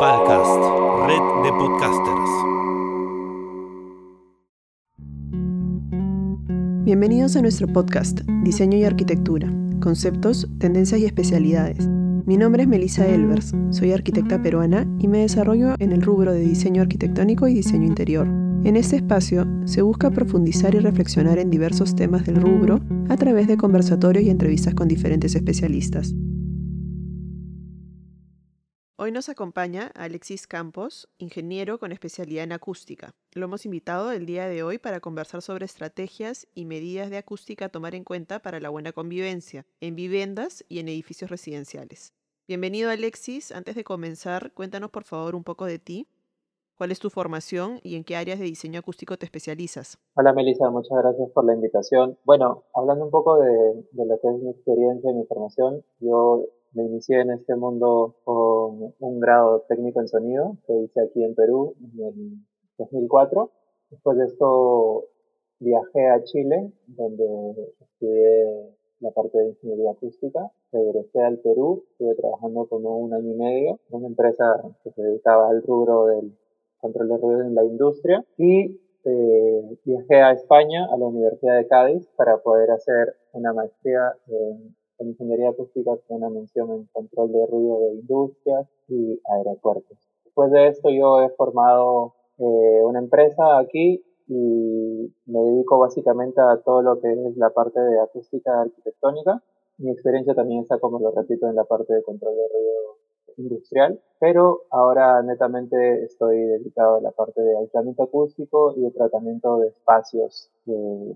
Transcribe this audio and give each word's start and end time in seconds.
Palcast, 0.00 0.60
red 1.08 1.42
de 1.42 1.50
podcasters. 1.58 2.30
Bienvenidos 6.84 7.34
a 7.34 7.42
nuestro 7.42 7.66
podcast, 7.66 8.20
Diseño 8.44 8.78
y 8.78 8.84
Arquitectura, 8.84 9.52
Conceptos, 9.80 10.48
Tendencias 10.60 11.00
y 11.00 11.04
Especialidades. 11.04 11.88
Mi 12.26 12.36
nombre 12.36 12.62
es 12.62 12.68
Melissa 12.68 13.08
Elvers, 13.08 13.52
soy 13.70 13.90
arquitecta 13.90 14.40
peruana 14.40 14.86
y 15.00 15.08
me 15.08 15.18
desarrollo 15.18 15.74
en 15.80 15.90
el 15.90 16.02
rubro 16.02 16.32
de 16.32 16.42
diseño 16.42 16.82
arquitectónico 16.82 17.48
y 17.48 17.54
diseño 17.54 17.88
interior. 17.88 18.28
En 18.62 18.76
este 18.76 18.94
espacio 18.94 19.48
se 19.64 19.82
busca 19.82 20.12
profundizar 20.12 20.76
y 20.76 20.78
reflexionar 20.78 21.40
en 21.40 21.50
diversos 21.50 21.96
temas 21.96 22.24
del 22.24 22.36
rubro 22.36 22.78
a 23.08 23.16
través 23.16 23.48
de 23.48 23.56
conversatorios 23.56 24.24
y 24.24 24.30
entrevistas 24.30 24.74
con 24.74 24.86
diferentes 24.86 25.34
especialistas. 25.34 26.14
Hoy 29.00 29.12
nos 29.12 29.28
acompaña 29.28 29.92
Alexis 29.94 30.48
Campos, 30.48 31.08
ingeniero 31.18 31.78
con 31.78 31.92
especialidad 31.92 32.42
en 32.42 32.50
acústica. 32.50 33.14
Lo 33.32 33.44
hemos 33.44 33.64
invitado 33.64 34.10
el 34.10 34.26
día 34.26 34.48
de 34.48 34.64
hoy 34.64 34.78
para 34.78 34.98
conversar 34.98 35.40
sobre 35.40 35.66
estrategias 35.66 36.48
y 36.52 36.64
medidas 36.64 37.08
de 37.08 37.18
acústica 37.18 37.66
a 37.66 37.68
tomar 37.68 37.94
en 37.94 38.02
cuenta 38.02 38.40
para 38.40 38.58
la 38.58 38.70
buena 38.70 38.90
convivencia 38.90 39.64
en 39.80 39.94
viviendas 39.94 40.64
y 40.68 40.80
en 40.80 40.88
edificios 40.88 41.30
residenciales. 41.30 42.12
Bienvenido 42.48 42.90
Alexis. 42.90 43.52
Antes 43.52 43.76
de 43.76 43.84
comenzar, 43.84 44.52
cuéntanos 44.52 44.90
por 44.90 45.04
favor 45.04 45.36
un 45.36 45.44
poco 45.44 45.66
de 45.66 45.78
ti. 45.78 46.08
¿Cuál 46.76 46.90
es 46.90 46.98
tu 46.98 47.08
formación 47.08 47.78
y 47.84 47.94
en 47.94 48.02
qué 48.02 48.16
áreas 48.16 48.40
de 48.40 48.46
diseño 48.46 48.80
acústico 48.80 49.16
te 49.16 49.26
especializas? 49.26 49.96
Hola 50.16 50.32
Melissa, 50.32 50.70
muchas 50.70 50.98
gracias 50.98 51.30
por 51.30 51.44
la 51.44 51.54
invitación. 51.54 52.18
Bueno, 52.24 52.64
hablando 52.74 53.04
un 53.04 53.12
poco 53.12 53.38
de, 53.38 53.86
de 53.92 54.06
lo 54.06 54.18
que 54.20 54.28
es 54.28 54.42
mi 54.42 54.50
experiencia 54.50 55.08
y 55.08 55.14
mi 55.14 55.24
formación, 55.26 55.84
yo 56.00 56.46
me 56.72 56.84
inicié 56.84 57.20
en 57.20 57.30
este 57.30 57.56
mundo 57.56 58.16
con 58.24 58.94
un 58.98 59.20
grado 59.20 59.64
técnico 59.68 60.00
en 60.00 60.08
sonido 60.08 60.56
que 60.66 60.74
hice 60.74 61.00
aquí 61.00 61.24
en 61.24 61.34
Perú 61.34 61.74
en 61.80 62.04
el 62.04 62.14
2004. 62.78 63.50
Después 63.90 64.18
de 64.18 64.24
esto 64.26 65.06
viajé 65.60 66.08
a 66.08 66.22
Chile, 66.22 66.72
donde 66.86 67.74
estudié 67.80 68.76
la 69.00 69.10
parte 69.10 69.38
de 69.38 69.48
ingeniería 69.48 69.92
acústica. 69.92 70.50
Regresé 70.72 71.20
al 71.22 71.38
Perú, 71.38 71.84
estuve 71.92 72.14
trabajando 72.16 72.66
como 72.66 72.98
un 72.98 73.14
año 73.14 73.32
y 73.32 73.36
medio 73.36 73.80
en 73.88 73.96
una 73.96 74.08
empresa 74.08 74.62
que 74.82 74.90
se 74.90 75.02
dedicaba 75.02 75.48
al 75.48 75.62
rubro 75.62 76.06
del 76.06 76.36
control 76.78 77.08
de 77.08 77.16
ruido 77.16 77.42
en 77.42 77.54
la 77.54 77.64
industria 77.64 78.24
y 78.36 78.80
eh, 79.04 79.78
viajé 79.84 80.16
a 80.20 80.32
España, 80.32 80.86
a 80.92 80.96
la 80.96 81.06
Universidad 81.06 81.56
de 81.56 81.66
Cádiz, 81.66 82.06
para 82.16 82.38
poder 82.38 82.70
hacer 82.70 83.14
una 83.32 83.52
maestría 83.52 84.12
en 84.26 84.76
en 84.98 85.08
ingeniería 85.08 85.50
acústica 85.50 85.92
con 86.06 86.18
una 86.18 86.30
mención 86.30 86.70
en 86.70 86.84
control 86.92 87.32
de 87.32 87.46
ruido 87.46 87.80
de 87.80 87.94
industrias 87.94 88.68
y 88.88 89.20
aeropuertos. 89.36 89.98
Después 90.24 90.50
de 90.50 90.68
esto 90.68 90.90
yo 90.90 91.20
he 91.20 91.30
formado 91.30 92.14
eh, 92.38 92.82
una 92.84 92.98
empresa 92.98 93.58
aquí 93.58 94.04
y 94.28 95.14
me 95.26 95.40
dedico 95.40 95.78
básicamente 95.78 96.40
a 96.40 96.60
todo 96.64 96.82
lo 96.82 97.00
que 97.00 97.12
es 97.12 97.36
la 97.36 97.50
parte 97.50 97.80
de 97.80 98.00
acústica 98.00 98.60
arquitectónica. 98.60 99.42
Mi 99.78 99.90
experiencia 99.90 100.34
también 100.34 100.60
está, 100.62 100.78
como 100.78 100.98
lo 100.98 101.10
repito, 101.12 101.48
en 101.48 101.54
la 101.54 101.64
parte 101.64 101.94
de 101.94 102.02
control 102.02 102.34
de 102.34 102.48
ruido 102.48 102.98
industrial, 103.38 104.00
pero 104.18 104.62
ahora 104.70 105.22
netamente 105.22 106.04
estoy 106.04 106.38
dedicado 106.40 106.96
a 106.96 107.00
la 107.00 107.12
parte 107.12 107.40
de 107.40 107.56
aislamiento 107.56 108.02
acústico 108.02 108.74
y 108.76 108.82
de 108.82 108.90
tratamiento 108.90 109.58
de 109.58 109.68
espacios 109.68 110.50
eh, 110.66 111.14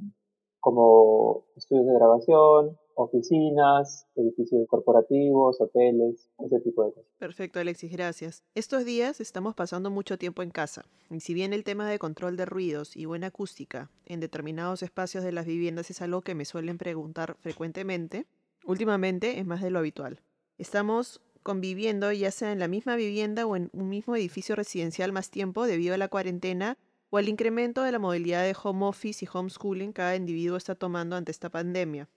como 0.60 1.42
estudios 1.56 1.86
de 1.86 1.94
grabación, 1.94 2.78
oficinas, 2.96 4.06
edificios 4.14 4.66
corporativos, 4.68 5.60
hoteles, 5.60 6.28
ese 6.38 6.60
tipo 6.60 6.84
de 6.84 6.92
cosas. 6.92 7.10
Perfecto, 7.18 7.60
Alexis, 7.60 7.92
gracias. 7.92 8.44
Estos 8.54 8.84
días 8.84 9.20
estamos 9.20 9.54
pasando 9.54 9.90
mucho 9.90 10.18
tiempo 10.18 10.42
en 10.42 10.50
casa, 10.50 10.84
y 11.10 11.20
si 11.20 11.34
bien 11.34 11.52
el 11.52 11.64
tema 11.64 11.88
de 11.88 11.98
control 11.98 12.36
de 12.36 12.46
ruidos 12.46 12.96
y 12.96 13.04
buena 13.04 13.28
acústica 13.28 13.90
en 14.06 14.20
determinados 14.20 14.82
espacios 14.82 15.24
de 15.24 15.32
las 15.32 15.46
viviendas 15.46 15.90
es 15.90 16.02
algo 16.02 16.22
que 16.22 16.34
me 16.34 16.44
suelen 16.44 16.78
preguntar 16.78 17.36
frecuentemente, 17.40 18.26
últimamente 18.64 19.38
es 19.38 19.46
más 19.46 19.62
de 19.62 19.70
lo 19.70 19.78
habitual. 19.78 20.20
Estamos 20.58 21.20
conviviendo 21.42 22.12
ya 22.12 22.30
sea 22.30 22.52
en 22.52 22.58
la 22.58 22.68
misma 22.68 22.96
vivienda 22.96 23.46
o 23.46 23.56
en 23.56 23.70
un 23.72 23.88
mismo 23.88 24.16
edificio 24.16 24.54
residencial 24.54 25.12
más 25.12 25.30
tiempo 25.30 25.66
debido 25.66 25.94
a 25.94 25.98
la 25.98 26.08
cuarentena 26.08 26.78
o 27.10 27.18
al 27.18 27.28
incremento 27.28 27.82
de 27.82 27.92
la 27.92 27.98
modalidad 27.98 28.42
de 28.42 28.56
home 28.60 28.86
office 28.86 29.24
y 29.24 29.28
homeschooling 29.30 29.92
cada 29.92 30.16
individuo 30.16 30.56
está 30.56 30.74
tomando 30.74 31.16
ante 31.16 31.30
esta 31.30 31.50
pandemia. 31.50 32.08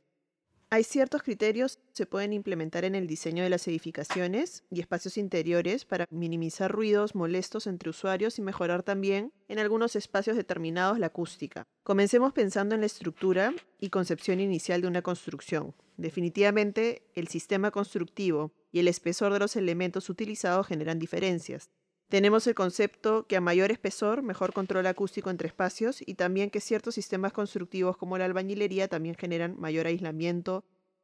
Hay 0.76 0.84
ciertos 0.84 1.24
criterios 1.24 1.78
que 1.78 1.84
se 1.94 2.06
pueden 2.06 2.34
implementar 2.34 2.84
en 2.84 2.96
el 2.96 3.08
diseño 3.08 3.44
de 3.44 3.50
las 3.50 3.66
edificaciones 3.66 4.66
y 4.70 4.82
espacios 4.82 5.18
interiores 5.18 5.86
para 5.86 6.06
minimizar 6.10 6.70
ruidos 6.70 7.16
molestos 7.16 7.66
entre 7.66 7.92
usuarios 7.92 8.40
y 8.40 8.42
mejorar 8.42 8.84
también 8.84 9.32
en 9.48 9.60
algunos 9.60 9.96
espacios 9.96 10.36
determinados 10.36 11.00
la 11.00 11.06
acústica. 11.06 11.64
Comencemos 11.84 12.34
pensando 12.34 12.76
en 12.76 12.82
la 12.82 12.88
estructura 12.88 13.54
y 13.80 13.90
concepción 13.90 14.42
inicial 14.42 14.82
de 14.82 14.90
una 14.90 15.02
construcción. 15.02 15.74
Definitivamente, 15.96 17.04
el 17.14 17.30
sistema 17.30 17.72
constructivo 17.72 18.52
y 18.74 18.80
el 18.80 18.90
espesor 18.90 19.32
de 19.32 19.40
los 19.40 19.56
elementos 19.56 20.10
utilizados 20.10 20.68
generan 20.68 21.00
diferencias. 21.00 21.70
Tenemos 22.10 22.46
el 22.46 22.54
concepto 22.54 23.26
que 23.26 23.36
a 23.36 23.42
mayor 23.42 23.72
espesor, 23.72 24.22
mejor 24.22 24.54
control 24.54 24.86
acústico 24.86 25.32
entre 25.32 25.48
espacios 25.48 26.04
y 26.06 26.14
también 26.14 26.52
que 26.52 26.62
ciertos 26.62 26.96
sistemas 26.96 27.34
constructivos 27.34 27.98
como 27.98 28.18
la 28.18 28.26
albañilería 28.26 28.88
también 28.88 29.16
generan 29.16 29.60
mayor 29.60 29.88
aislamiento 29.88 30.64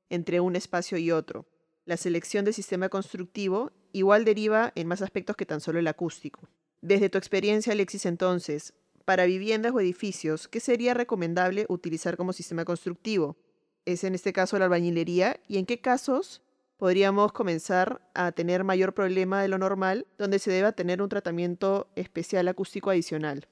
entre 0.10 0.40
un 0.40 0.56
espacio 0.56 0.98
y 1.00 1.12
otro. 1.12 1.48
La 1.86 1.98
selección 1.98 2.46
del 2.46 2.54
sistema 2.54 2.90
constructivo 2.90 3.72
igual 3.94 4.26
deriva 4.26 4.72
en 4.76 4.88
más 4.88 5.02
aspectos 5.02 5.36
que 5.36 5.48
tan 5.48 5.60
solo 5.60 5.80
el 5.80 5.88
acústico. 5.88 6.48
Desde 6.82 7.10
tu 7.10 7.18
experiencia, 7.18 7.74
Alexis, 7.74 8.06
entonces, 8.06 8.74
para 9.04 9.26
viviendas 9.26 9.74
o 9.74 9.80
edificios, 9.80 10.48
¿qué 10.48 10.60
sería 10.60 10.94
recomendable 10.94 11.66
utilizar 11.70 12.18
como 12.18 12.34
sistema 12.34 12.66
constructivo? 12.66 13.38
¿Es 13.86 14.04
en 14.04 14.14
este 14.14 14.34
caso 14.34 14.60
la 14.60 14.66
albañilería? 14.66 15.40
¿Y 15.48 15.58
en 15.58 15.66
qué 15.66 15.82
casos 15.82 16.44
podríamos 16.82 17.32
comenzar 17.32 18.02
a 18.16 18.32
tener 18.32 18.64
mayor 18.64 18.96
problema 18.96 19.40
de 19.40 19.48
lo 19.48 19.60
normal, 19.60 20.08
donde 20.18 20.40
se 20.40 20.50
deba 20.50 20.72
tener 20.72 21.00
un 21.04 21.10
tratamiento 21.10 21.86
especial 21.96 22.48
acústico 22.48 22.90
adicional. 22.90 23.46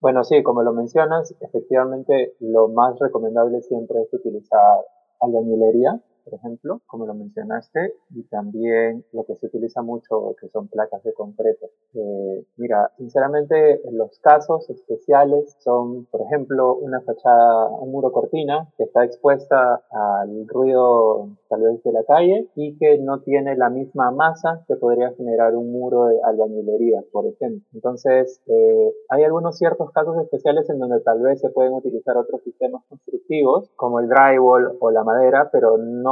Bueno, 0.00 0.22
sí, 0.22 0.40
como 0.44 0.62
lo 0.62 0.72
mencionas, 0.72 1.34
efectivamente 1.40 2.36
lo 2.38 2.68
más 2.68 2.96
recomendable 3.00 3.60
siempre 3.62 4.02
es 4.02 4.14
utilizar 4.14 4.78
albañilería 5.18 6.00
por 6.24 6.34
ejemplo, 6.34 6.80
como 6.86 7.06
lo 7.06 7.14
mencionaste, 7.14 7.94
y 8.14 8.22
también 8.24 9.04
lo 9.12 9.24
que 9.24 9.36
se 9.36 9.46
utiliza 9.46 9.82
mucho, 9.82 10.34
que 10.40 10.48
son 10.48 10.68
placas 10.68 11.02
de 11.02 11.12
concreto. 11.12 11.66
Eh, 11.94 12.44
mira, 12.56 12.90
sinceramente, 12.96 13.80
los 13.90 14.18
casos 14.20 14.68
especiales 14.70 15.56
son, 15.58 16.06
por 16.06 16.22
ejemplo, 16.22 16.76
una 16.76 17.00
fachada, 17.00 17.68
un 17.68 17.90
muro 17.90 18.12
cortina 18.12 18.68
que 18.76 18.84
está 18.84 19.04
expuesta 19.04 19.82
al 19.90 20.46
ruido 20.46 21.28
tal 21.48 21.62
vez 21.62 21.82
de 21.82 21.92
la 21.92 22.04
calle 22.04 22.48
y 22.54 22.76
que 22.78 22.98
no 22.98 23.20
tiene 23.20 23.56
la 23.56 23.70
misma 23.70 24.10
masa 24.10 24.64
que 24.68 24.76
podría 24.76 25.12
generar 25.14 25.56
un 25.56 25.72
muro 25.72 26.06
de 26.06 26.20
albañilería, 26.22 27.02
por 27.12 27.26
ejemplo. 27.26 27.66
Entonces, 27.74 28.40
eh, 28.46 28.92
hay 29.08 29.24
algunos 29.24 29.58
ciertos 29.58 29.90
casos 29.90 30.16
especiales 30.22 30.68
en 30.70 30.78
donde 30.78 31.00
tal 31.00 31.20
vez 31.20 31.40
se 31.40 31.50
pueden 31.50 31.74
utilizar 31.74 32.16
otros 32.16 32.42
sistemas 32.42 32.82
constructivos, 32.88 33.70
como 33.76 34.00
el 34.00 34.08
drywall 34.08 34.76
o 34.80 34.90
la 34.90 35.04
madera, 35.04 35.48
pero 35.52 35.78
no 35.78 36.09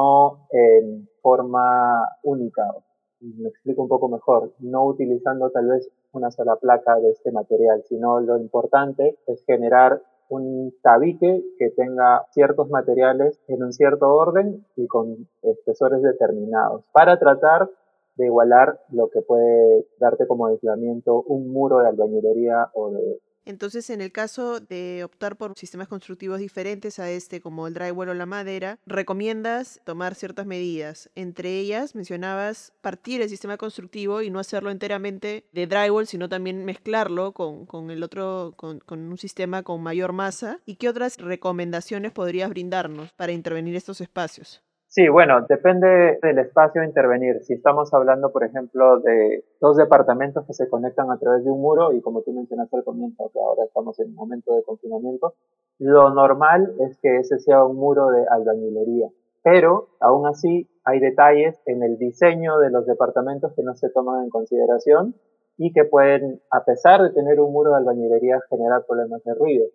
en 0.50 1.09
forma 1.22 2.09
única. 2.22 2.64
Me 3.20 3.48
explico 3.48 3.82
un 3.82 3.88
poco 3.88 4.09
mejor, 4.09 4.53
no 4.60 4.84
utilizando 4.86 5.50
tal 5.50 5.69
vez 5.69 5.91
una 6.12 6.31
sola 6.31 6.56
placa 6.56 6.97
de 6.97 7.10
este 7.10 7.32
material, 7.32 7.82
sino 7.88 8.20
lo 8.20 8.36
importante 8.38 9.19
es 9.26 9.44
generar 9.44 10.03
un 10.28 10.75
tabique 10.82 11.42
que 11.59 11.70
tenga 11.70 12.26
ciertos 12.32 12.69
materiales 12.70 13.41
en 13.48 13.62
un 13.62 13.72
cierto 13.72 14.09
orden 14.14 14.64
y 14.76 14.86
con 14.86 15.26
espesores 15.42 16.03
determinados 16.03 16.84
para 16.92 17.19
tratar 17.19 17.70
de 18.16 18.26
igualar 18.26 18.80
lo 18.91 19.09
que 19.09 19.22
puede 19.22 19.86
darte 19.98 20.27
como 20.27 20.47
aislamiento 20.47 21.22
un 21.22 21.50
muro 21.50 21.78
de 21.78 21.89
albañilería 21.89 22.68
o 22.74 22.91
de 22.91 23.21
entonces, 23.48 23.89
en 23.89 24.03
el 24.03 24.12
caso 24.12 24.60
de 24.60 25.03
optar 25.04 25.36
por 25.36 25.59
sistemas 25.59 25.89
constructivos 25.89 26.39
diferentes 26.39 26.98
a 26.98 27.10
este, 27.10 27.41
como 27.41 27.66
el 27.66 27.72
drywall 27.72 28.10
o 28.10 28.15
la 28.15 28.27
madera, 28.27 28.78
recomiendas 28.84 29.80
tomar 29.84 30.15
ciertas 30.15 30.45
medidas. 30.45 31.09
Entre 31.15 31.59
ellas, 31.59 31.95
mencionabas 31.95 32.74
partir 32.83 33.22
el 33.22 33.30
sistema 33.30 33.56
constructivo 33.56 34.21
y 34.21 34.28
no 34.28 34.39
hacerlo 34.39 34.71
enteramente 34.71 35.47
de 35.53 35.66
drywall, 35.66 36.06
sino 36.06 36.28
también 36.28 36.66
mezclarlo 36.66 37.33
con, 37.33 37.91
el 37.91 38.03
otro, 38.03 38.53
con, 38.54 38.80
con 38.80 39.00
un 39.00 39.16
sistema 39.16 39.62
con 39.62 39.83
mayor 39.83 40.12
masa. 40.12 40.60
¿Y 40.66 40.77
qué 40.77 40.91
otras 40.91 41.16
recomendaciones 41.16 42.12
podrías 42.12 42.50
brindarnos 42.50 43.15
para 43.15 43.33
intervenir 43.33 43.77
estos 43.77 44.03
espacios? 44.03 44.62
Sí, 44.90 45.06
bueno, 45.06 45.44
depende 45.46 46.18
del 46.22 46.38
espacio 46.38 46.80
a 46.80 46.86
intervenir. 46.86 47.44
Si 47.44 47.52
estamos 47.52 47.92
hablando, 47.92 48.32
por 48.32 48.42
ejemplo, 48.42 49.00
de 49.00 49.44
dos 49.60 49.76
departamentos 49.76 50.46
que 50.46 50.54
se 50.54 50.66
conectan 50.66 51.10
a 51.10 51.18
través 51.18 51.44
de 51.44 51.50
un 51.50 51.60
muro 51.60 51.92
y 51.92 52.00
como 52.00 52.22
tú 52.22 52.32
mencionaste 52.32 52.78
al 52.78 52.84
comienzo, 52.84 53.30
que 53.30 53.38
ahora 53.38 53.64
estamos 53.64 54.00
en 54.00 54.08
un 54.08 54.14
momento 54.14 54.54
de 54.54 54.62
confinamiento, 54.62 55.34
lo 55.78 56.08
normal 56.14 56.74
es 56.80 56.96
que 57.02 57.18
ese 57.18 57.38
sea 57.38 57.66
un 57.66 57.76
muro 57.76 58.08
de 58.08 58.24
albañilería. 58.30 59.10
Pero, 59.42 59.88
aún 60.00 60.26
así, 60.26 60.70
hay 60.84 61.00
detalles 61.00 61.60
en 61.66 61.82
el 61.82 61.98
diseño 61.98 62.58
de 62.58 62.70
los 62.70 62.86
departamentos 62.86 63.52
que 63.54 63.62
no 63.62 63.74
se 63.74 63.90
toman 63.90 64.24
en 64.24 64.30
consideración 64.30 65.14
y 65.58 65.74
que 65.74 65.84
pueden, 65.84 66.40
a 66.50 66.64
pesar 66.64 67.02
de 67.02 67.10
tener 67.10 67.40
un 67.40 67.52
muro 67.52 67.72
de 67.72 67.76
albañilería, 67.76 68.40
generar 68.48 68.86
problemas 68.86 69.22
de 69.22 69.34
ruido. 69.34 69.66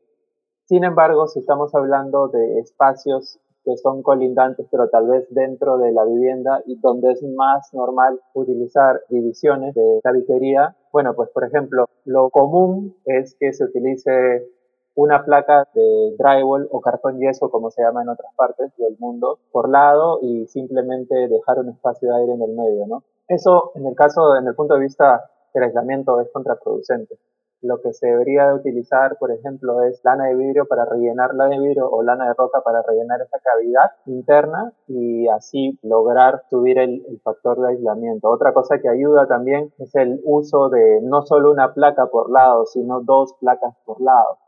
Sin 0.66 0.86
embargo, 0.86 1.28
si 1.28 1.40
estamos 1.40 1.76
hablando 1.76 2.30
de 2.30 2.60
espacios 2.60 3.40
que 3.64 3.78
son 3.78 4.04
colindantes, 4.04 4.68
pero 4.70 4.90
tal 4.90 5.08
vez 5.08 5.28
dentro 5.30 5.78
de 5.78 5.92
la 5.92 6.06
vivienda 6.06 6.62
y 6.66 6.80
donde 6.80 7.12
es 7.12 7.24
más 7.24 7.74
normal 7.74 8.20
utilizar 8.34 9.02
divisiones 9.10 9.74
de 9.74 10.00
tabiquería, 10.04 10.76
bueno, 10.92 11.14
pues 11.16 11.30
por 11.30 11.46
ejemplo, 11.46 11.88
lo 12.06 12.30
común 12.30 12.96
es 13.06 13.36
que 13.40 13.54
se 13.54 13.64
utilice 13.64 14.48
una 14.96 15.26
placa 15.26 15.68
de 15.74 16.16
drywall 16.20 16.68
o 16.72 16.82
cartón 16.82 17.20
yeso, 17.20 17.50
como 17.50 17.72
se 17.72 17.82
llama 17.82 18.04
en 18.04 18.10
otras 18.10 18.32
partes 18.36 18.72
del 18.78 18.96
mundo, 19.00 19.40
por 19.52 19.70
lado 19.70 20.20
y 20.22 20.46
simplemente 20.48 21.28
dejar 21.28 21.60
un 21.60 21.70
espacio 21.70 22.10
de 22.10 22.22
aire 22.22 22.34
en 22.34 22.42
el 22.44 22.52
medio, 22.52 22.86
¿no? 22.86 23.04
Eso, 23.28 23.72
en 23.76 23.88
el 23.88 23.96
caso, 23.96 24.36
en 24.36 24.48
el 24.48 24.56
punto 24.56 24.76
de 24.76 24.82
vista 24.82 25.30
del 25.54 25.64
aislamiento, 25.64 26.20
es 26.22 26.30
contraproducente. 26.32 27.18
Lo 27.64 27.80
que 27.82 27.94
se 27.94 28.08
debería 28.08 28.48
de 28.48 28.56
utilizar, 28.56 29.18
por 29.18 29.32
ejemplo, 29.32 29.84
es 29.84 30.02
lana 30.04 30.26
de 30.26 30.36
vidrio 30.36 30.66
para 30.66 30.84
rellenar 30.84 31.34
la 31.34 31.46
de 31.46 31.58
vidrio 31.60 31.90
o 31.90 32.04
lana 32.04 32.28
de 32.28 32.34
roca 32.34 32.60
para 32.60 32.82
rellenar 32.82 33.22
esa 33.22 33.40
cavidad 33.40 33.92
interna 34.06 34.74
y 34.86 35.30
así 35.30 35.80
lograr 35.82 36.44
subir 36.50 36.78
el, 36.78 37.02
factor 37.24 37.62
de 37.62 37.70
aislamiento. 37.70 38.30
Otra 38.30 38.54
cosa 38.54 38.80
que 38.80 38.90
ayuda 38.90 39.28
también 39.28 39.74
es 39.80 39.96
el 39.96 40.20
uso 40.26 40.68
de 40.68 41.00
no 41.04 41.22
solo 41.22 41.52
una 41.52 41.74
placa 41.74 42.08
por 42.08 42.30
lado, 42.30 42.66
sino 42.66 43.00
dos 43.00 43.34
placas 43.40 43.74
por 43.86 44.02
lado. 44.02 44.40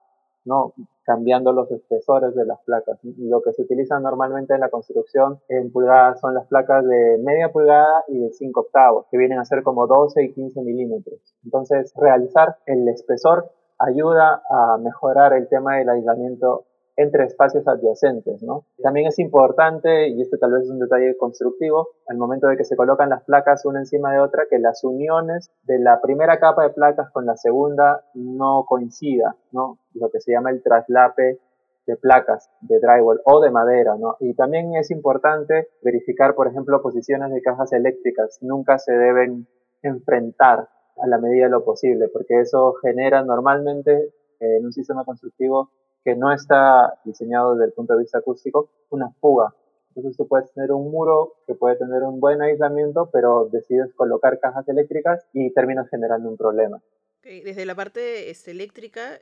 ¿no? 0.44 0.74
Cambiando 1.06 1.54
los 1.54 1.72
espesores 1.72 2.36
de 2.36 2.46
las 2.46 2.60
placas. 2.64 3.00
Lo 3.04 3.42
que 3.42 3.54
se 3.54 3.62
utiliza 3.62 4.00
normalmente 4.00 4.54
en 4.54 4.60
la 4.60 4.70
construcción 4.70 5.40
en 5.48 5.72
pulgadas 5.72 6.20
son 6.20 6.34
las 6.34 6.48
placas 6.48 6.86
de 6.86 7.20
media 7.24 7.52
pulgada 7.52 8.04
y 8.08 8.20
de 8.20 8.32
5 8.32 8.60
octavos, 8.60 9.06
que 9.12 9.18
vienen 9.18 9.40
a 9.40 9.46
ser 9.46 9.64
como 9.64 9.88
12 9.88 10.24
y 10.24 10.34
15 10.34 10.62
milímetros. 10.62 11.20
Entonces, 11.44 11.94
realizar 11.96 12.58
el 12.66 12.88
espesor 12.90 13.52
ayuda 13.78 14.42
a 14.50 14.78
mejorar 14.78 15.34
el 15.34 15.48
tema 15.48 15.78
del 15.78 15.90
aislamiento 15.90 16.66
entre 16.98 17.26
espacios 17.26 17.68
adyacentes, 17.68 18.42
¿no? 18.42 18.66
También 18.82 19.08
es 19.08 19.20
importante, 19.20 20.08
y 20.10 20.22
este 20.22 20.38
tal 20.38 20.54
vez 20.54 20.64
es 20.64 20.70
un 20.70 20.80
detalle 20.80 21.18
constructivo, 21.18 21.90
al 22.08 22.18
momento 22.18 22.48
de 22.48 22.56
que 22.56 22.64
se 22.64 22.76
colocan 22.76 23.10
las 23.10 23.24
placas 23.24 23.66
una 23.66 23.80
encima 23.80 24.14
de 24.14 24.20
otra, 24.20 24.44
que 24.50 24.60
las 24.60 24.84
uniones 24.84 25.52
de 25.64 25.80
la 25.80 26.00
primera 26.02 26.40
capa 26.40 26.64
de 26.64 26.70
placas 26.70 27.12
con 27.12 27.26
la 27.26 27.36
segunda 27.36 28.06
no 28.14 28.66
coincida, 28.68 29.36
¿no? 29.52 29.80
Lo 29.94 30.10
que 30.10 30.22
se 30.22 30.32
llama 30.32 30.52
el 30.52 30.64
traslape 30.64 31.40
de 31.86 31.98
placas 31.98 32.50
de 32.62 32.80
drywall 32.80 33.22
o 33.26 33.42
de 33.42 33.52
madera, 33.52 33.96
¿no? 33.98 34.16
Y 34.20 34.34
también 34.34 34.76
es 34.76 34.90
importante 34.90 35.68
verificar, 35.84 36.34
por 36.34 36.48
ejemplo, 36.48 36.82
posiciones 36.82 37.32
de 37.32 37.42
cajas 37.42 37.74
eléctricas. 37.74 38.40
Nunca 38.42 38.80
se 38.80 38.94
deben 38.94 39.48
enfrentar 39.84 40.70
a 40.98 41.08
la 41.08 41.18
medida 41.18 41.46
de 41.46 41.52
lo 41.52 41.64
posible, 41.64 42.08
porque 42.08 42.40
eso 42.40 42.74
genera 42.82 43.22
normalmente 43.24 44.14
eh, 44.40 44.58
en 44.58 44.66
un 44.66 44.72
sistema 44.72 45.04
constructivo 45.04 45.70
que 46.06 46.16
no 46.16 46.32
está 46.32 47.00
diseñado 47.04 47.56
desde 47.56 47.66
el 47.66 47.74
punto 47.74 47.94
de 47.94 48.04
vista 48.04 48.20
acústico, 48.20 48.70
una 48.92 49.10
fuga. 49.20 49.54
Entonces 49.90 50.16
tú 50.16 50.28
puedes 50.28 50.54
tener 50.54 50.72
un 50.72 50.92
muro 50.92 51.34
que 51.48 51.56
puede 51.56 51.78
tener 51.78 52.04
un 52.04 52.20
buen 52.20 52.42
aislamiento, 52.44 53.10
pero 53.12 53.50
decides 53.52 53.92
colocar 53.96 54.40
cajas 54.40 54.68
eléctricas 54.70 55.28
y 55.34 55.52
terminas 55.54 55.90
generando 55.90 56.30
un 56.30 56.38
problema. 56.38 56.80
Desde 57.24 57.66
la 57.66 57.74
parte 57.74 58.30
este, 58.30 58.52
eléctrica 58.52 59.20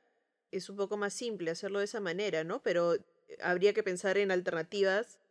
es 0.52 0.70
un 0.70 0.76
poco 0.76 0.98
más 0.98 1.14
simple 1.14 1.52
hacerlo 1.52 1.80
de 1.80 1.86
esa 1.86 2.02
manera, 2.02 2.44
¿no? 2.44 2.60
Pero 2.62 2.92
habría 3.42 3.74
que 3.74 3.82
pensar 3.82 4.18
en 4.18 4.32
alternativas. 4.32 5.22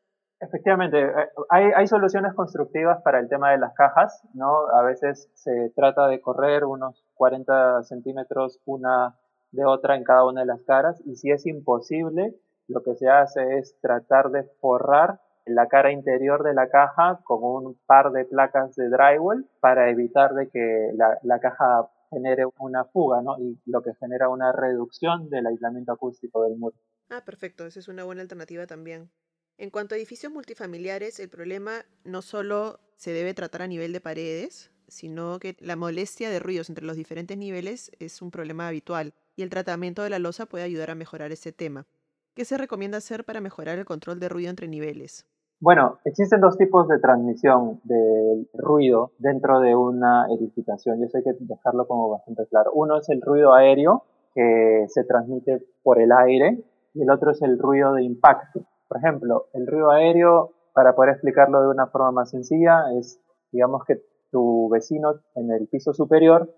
Efectivamente, 0.41 1.03
eh, 1.03 1.29
hay, 1.51 1.71
hay 1.77 1.87
soluciones 1.87 2.33
constructivas 2.35 3.03
para 3.03 3.21
el 3.21 3.29
tema 3.29 3.53
de 3.53 3.59
las 3.59 3.75
cajas, 3.75 4.23
¿no? 4.33 4.71
A 4.71 4.83
veces 4.83 5.29
se 5.35 5.71
trata 5.77 6.09
de 6.09 6.21
correr 6.23 6.65
unos 6.65 7.05
40 7.15 7.83
centímetros 7.83 8.59
una 8.65 9.19
de 9.53 9.65
otra 9.65 9.97
en 9.97 10.05
cada 10.05 10.27
una 10.27 10.41
de 10.41 10.47
las 10.47 10.63
caras 10.63 11.01
y 11.05 11.17
si 11.17 11.31
es 11.31 11.47
imposible, 11.47 12.35
lo 12.69 12.83
que 12.83 12.95
se 12.97 13.09
hace 13.09 13.59
es 13.59 13.77
tratar 13.81 14.31
de 14.31 14.45
forrar 14.61 15.21
la 15.45 15.69
cara 15.69 15.93
interior 15.93 16.43
de 16.43 16.55
la 16.55 16.69
caja 16.69 17.21
con 17.25 17.43
un 17.43 17.79
par 17.87 18.13
de 18.13 18.25
placas 18.25 18.75
de 18.77 18.89
drywall 18.89 19.47
para 19.61 19.91
evitar 19.91 20.35
de 20.35 20.49
que 20.49 20.93
la, 20.95 21.19
la 21.23 21.41
caja 21.41 21.89
genere 22.11 22.45
una 22.59 22.85
fuga, 22.85 23.23
¿no? 23.23 23.39
Y 23.39 23.59
lo 23.67 23.83
que 23.83 23.95
genera 23.95 24.29
una 24.29 24.53
reducción 24.53 25.29
del 25.31 25.47
aislamiento 25.47 25.93
acústico 25.93 26.45
del 26.45 26.57
muro. 26.57 26.77
Ah, 27.11 27.23
perfecto, 27.25 27.67
esa 27.67 27.81
es 27.81 27.89
una 27.89 28.05
buena 28.05 28.23
alternativa 28.23 28.67
también. 28.67 29.11
En 29.59 29.71
cuanto 29.71 29.95
a 29.95 29.99
edificios 29.99 30.33
multifamiliares, 30.33 31.21
el 31.21 31.29
problema 31.29 31.85
no 32.05 32.23
solo 32.23 32.81
se 32.97 33.13
debe 33.13 33.35
tratar 33.35 33.63
a 33.63 33.67
nivel 33.67 33.93
de 33.93 34.01
paredes, 34.01 34.71
sino 34.89 35.39
que 35.39 35.57
la 35.61 35.77
molestia 35.77 36.31
de 36.31 36.39
ruidos 36.39 36.69
entre 36.69 36.85
los 36.85 36.97
diferentes 36.97 37.37
niveles 37.37 37.91
es 37.99 38.23
un 38.23 38.31
problema 38.31 38.69
habitual 38.69 39.15
y 39.37 39.43
el 39.43 39.51
tratamiento 39.51 40.03
de 40.03 40.11
la 40.11 40.19
losa 40.19 40.47
puede 40.47 40.65
ayudar 40.65 40.91
a 40.91 40.95
mejorar 40.95 41.33
ese 41.33 41.53
tema. 41.53 41.87
¿Qué 42.35 42.45
se 42.45 42.57
recomienda 42.57 42.99
hacer 42.99 43.25
para 43.25 43.41
mejorar 43.41 43.79
el 43.79 43.85
control 43.85 44.19
de 44.19 44.29
ruido 44.29 44.51
entre 44.51 44.69
niveles? 44.69 45.27
Bueno, 45.61 45.99
existen 46.05 46.41
dos 46.41 46.59
tipos 46.59 46.89
de 46.89 46.99
transmisión 46.99 47.81
del 47.85 48.49
ruido 48.53 49.13
dentro 49.19 49.61
de 49.61 49.77
una 49.77 50.27
edificación 50.27 50.99
y 51.01 51.05
eso 51.05 51.19
hay 51.19 51.25
que 51.25 51.37
dejarlo 51.39 51.87
como 51.87 52.09
bastante 52.09 52.47
claro. 52.47 52.73
Uno 52.75 52.99
es 52.99 53.09
el 53.11 53.21
ruido 53.21 53.55
aéreo 53.55 54.03
que 54.35 54.87
se 54.89 55.05
transmite 55.05 55.63
por 55.85 56.01
el 56.01 56.11
aire 56.11 56.65
y 56.95 57.03
el 57.03 57.11
otro 57.11 57.31
es 57.31 57.43
el 57.43 57.59
ruido 57.59 57.95
de 57.95 58.03
impacto. 58.03 58.63
Por 58.89 58.99
ejemplo, 58.99 59.47
el 59.53 59.67
ruido 59.67 59.91
aéreo, 59.91 60.51
para 60.73 60.95
poder 60.95 61.13
explicarlo 61.13 61.61
de 61.63 61.69
una 61.69 61.87
forma 61.87 62.11
más 62.11 62.31
sencilla, 62.31 62.93
es, 62.99 63.21
digamos 63.53 63.85
que 63.85 64.03
tu 64.33 64.69
vecino 64.69 65.21
en 65.37 65.53
el 65.53 65.69
piso 65.69 65.93
superior 65.93 66.53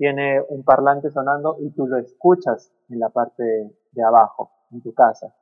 tiene 0.00 0.40
un 0.48 0.64
parlante 0.64 1.10
sonando 1.10 1.58
y 1.60 1.72
tú 1.72 1.86
lo 1.86 1.98
escuchas 1.98 2.72
en 2.88 3.00
la 3.00 3.10
parte 3.10 3.70
de 3.92 4.02
abajo, 4.02 4.50
en 4.72 4.80
tu 4.80 4.94
casa. 4.94 5.34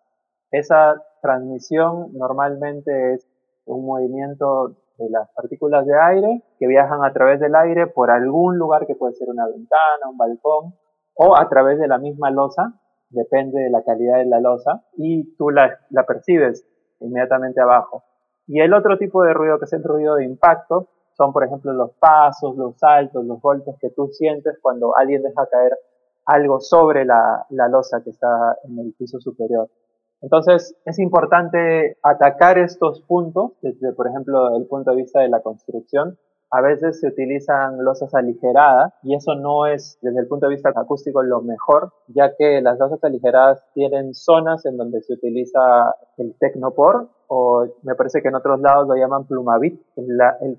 Esa 0.51 1.01
transmisión 1.23 2.09
normalmente 2.15 3.15
es 3.15 3.25
un 3.67 3.87
movimiento 3.87 4.75
de 4.99 5.11
las 5.11 5.31
partículas 5.31 5.87
de 5.87 5.97
aire 5.97 6.43
que 6.59 6.67
viajan 6.67 7.05
a 7.05 7.13
través 7.13 7.39
del 7.39 7.55
aire 7.55 7.87
por 7.87 8.11
algún 8.11 8.59
lugar 8.59 8.85
que 8.89 8.97
puede 8.97 9.15
ser 9.15 9.29
una 9.31 9.47
ventana, 9.47 10.11
un 10.11 10.19
balcón 10.19 10.75
o 11.15 11.37
a 11.37 11.49
través 11.49 11.79
de 11.79 11.87
la 11.87 11.99
misma 11.99 12.33
losa, 12.33 12.75
depende 13.11 13.61
de 13.61 13.71
la 13.71 13.85
calidad 13.85 14.19
de 14.19 14.27
la 14.27 14.41
losa, 14.41 14.83
y 14.97 15.37
tú 15.37 15.51
la, 15.51 15.79
la 15.91 16.05
percibes 16.05 16.67
inmediatamente 16.99 17.61
abajo. 17.61 18.03
Y 18.49 18.59
el 18.59 18.75
otro 18.75 18.99
tipo 18.99 19.23
de 19.23 19.35
ruido 19.35 19.61
que 19.61 19.67
es 19.67 19.73
el 19.73 19.85
ruido 19.85 20.17
de 20.17 20.25
impacto 20.25 20.89
son, 21.19 21.33
por 21.33 21.45
ejemplo, 21.45 21.73
los 21.73 21.91
pasos, 21.95 22.57
los 22.57 22.79
saltos, 22.79 23.25
los 23.25 23.41
golpes 23.43 23.75
que 23.81 23.91
tú 23.91 24.09
sientes 24.13 24.57
cuando 24.63 24.97
alguien 24.97 25.23
deja 25.23 25.47
caer 25.51 25.77
algo 26.27 26.61
sobre 26.61 27.05
la, 27.05 27.45
la 27.51 27.69
losa 27.69 28.01
que 28.05 28.11
está 28.11 28.57
en 28.63 28.79
el 28.79 28.95
piso 28.97 29.21
superior. 29.21 29.69
Entonces, 30.21 30.77
es 30.85 30.99
importante 31.01 31.99
atacar 32.03 32.59
estos 32.59 33.03
puntos 33.03 33.53
desde, 33.63 33.93
por 33.93 34.07
ejemplo, 34.07 34.57
el 34.57 34.67
punto 34.67 34.93
de 34.93 34.97
vista 34.97 35.21
de 35.21 35.29
la 35.29 35.41
construcción 35.41 36.17
a 36.51 36.61
veces 36.63 37.01
se 37.01 37.09
utilizan 37.09 37.85
losas 37.85 38.15
aligeradas 38.15 38.95
y 39.03 39.15
eso 39.15 39.35
no 39.35 39.67
es 39.67 39.99
desde 40.01 40.21
el 40.21 40.29
punto 40.29 40.47
de 40.47 40.55
vista 40.55 40.73
acústico 40.75 41.23
lo 41.23 41.43
mejor, 41.43 41.93
ya 42.09 42.35
que 42.37 42.61
las 42.63 42.79
losas 42.79 43.03
aligeradas 43.05 43.63
tienen 43.75 44.15
zonas 44.15 44.65
en 44.65 44.77
donde 44.77 45.03
se 45.03 45.15
utiliza 45.15 45.95
el 46.17 46.35
tecnopor 46.39 47.09
o 47.27 47.67
me 47.83 47.95
parece 47.95 48.23
que 48.23 48.29
en 48.29 48.35
otros 48.37 48.61
lados 48.61 48.89
lo 48.89 48.97
llaman 48.97 49.27
plumavit. 49.27 49.79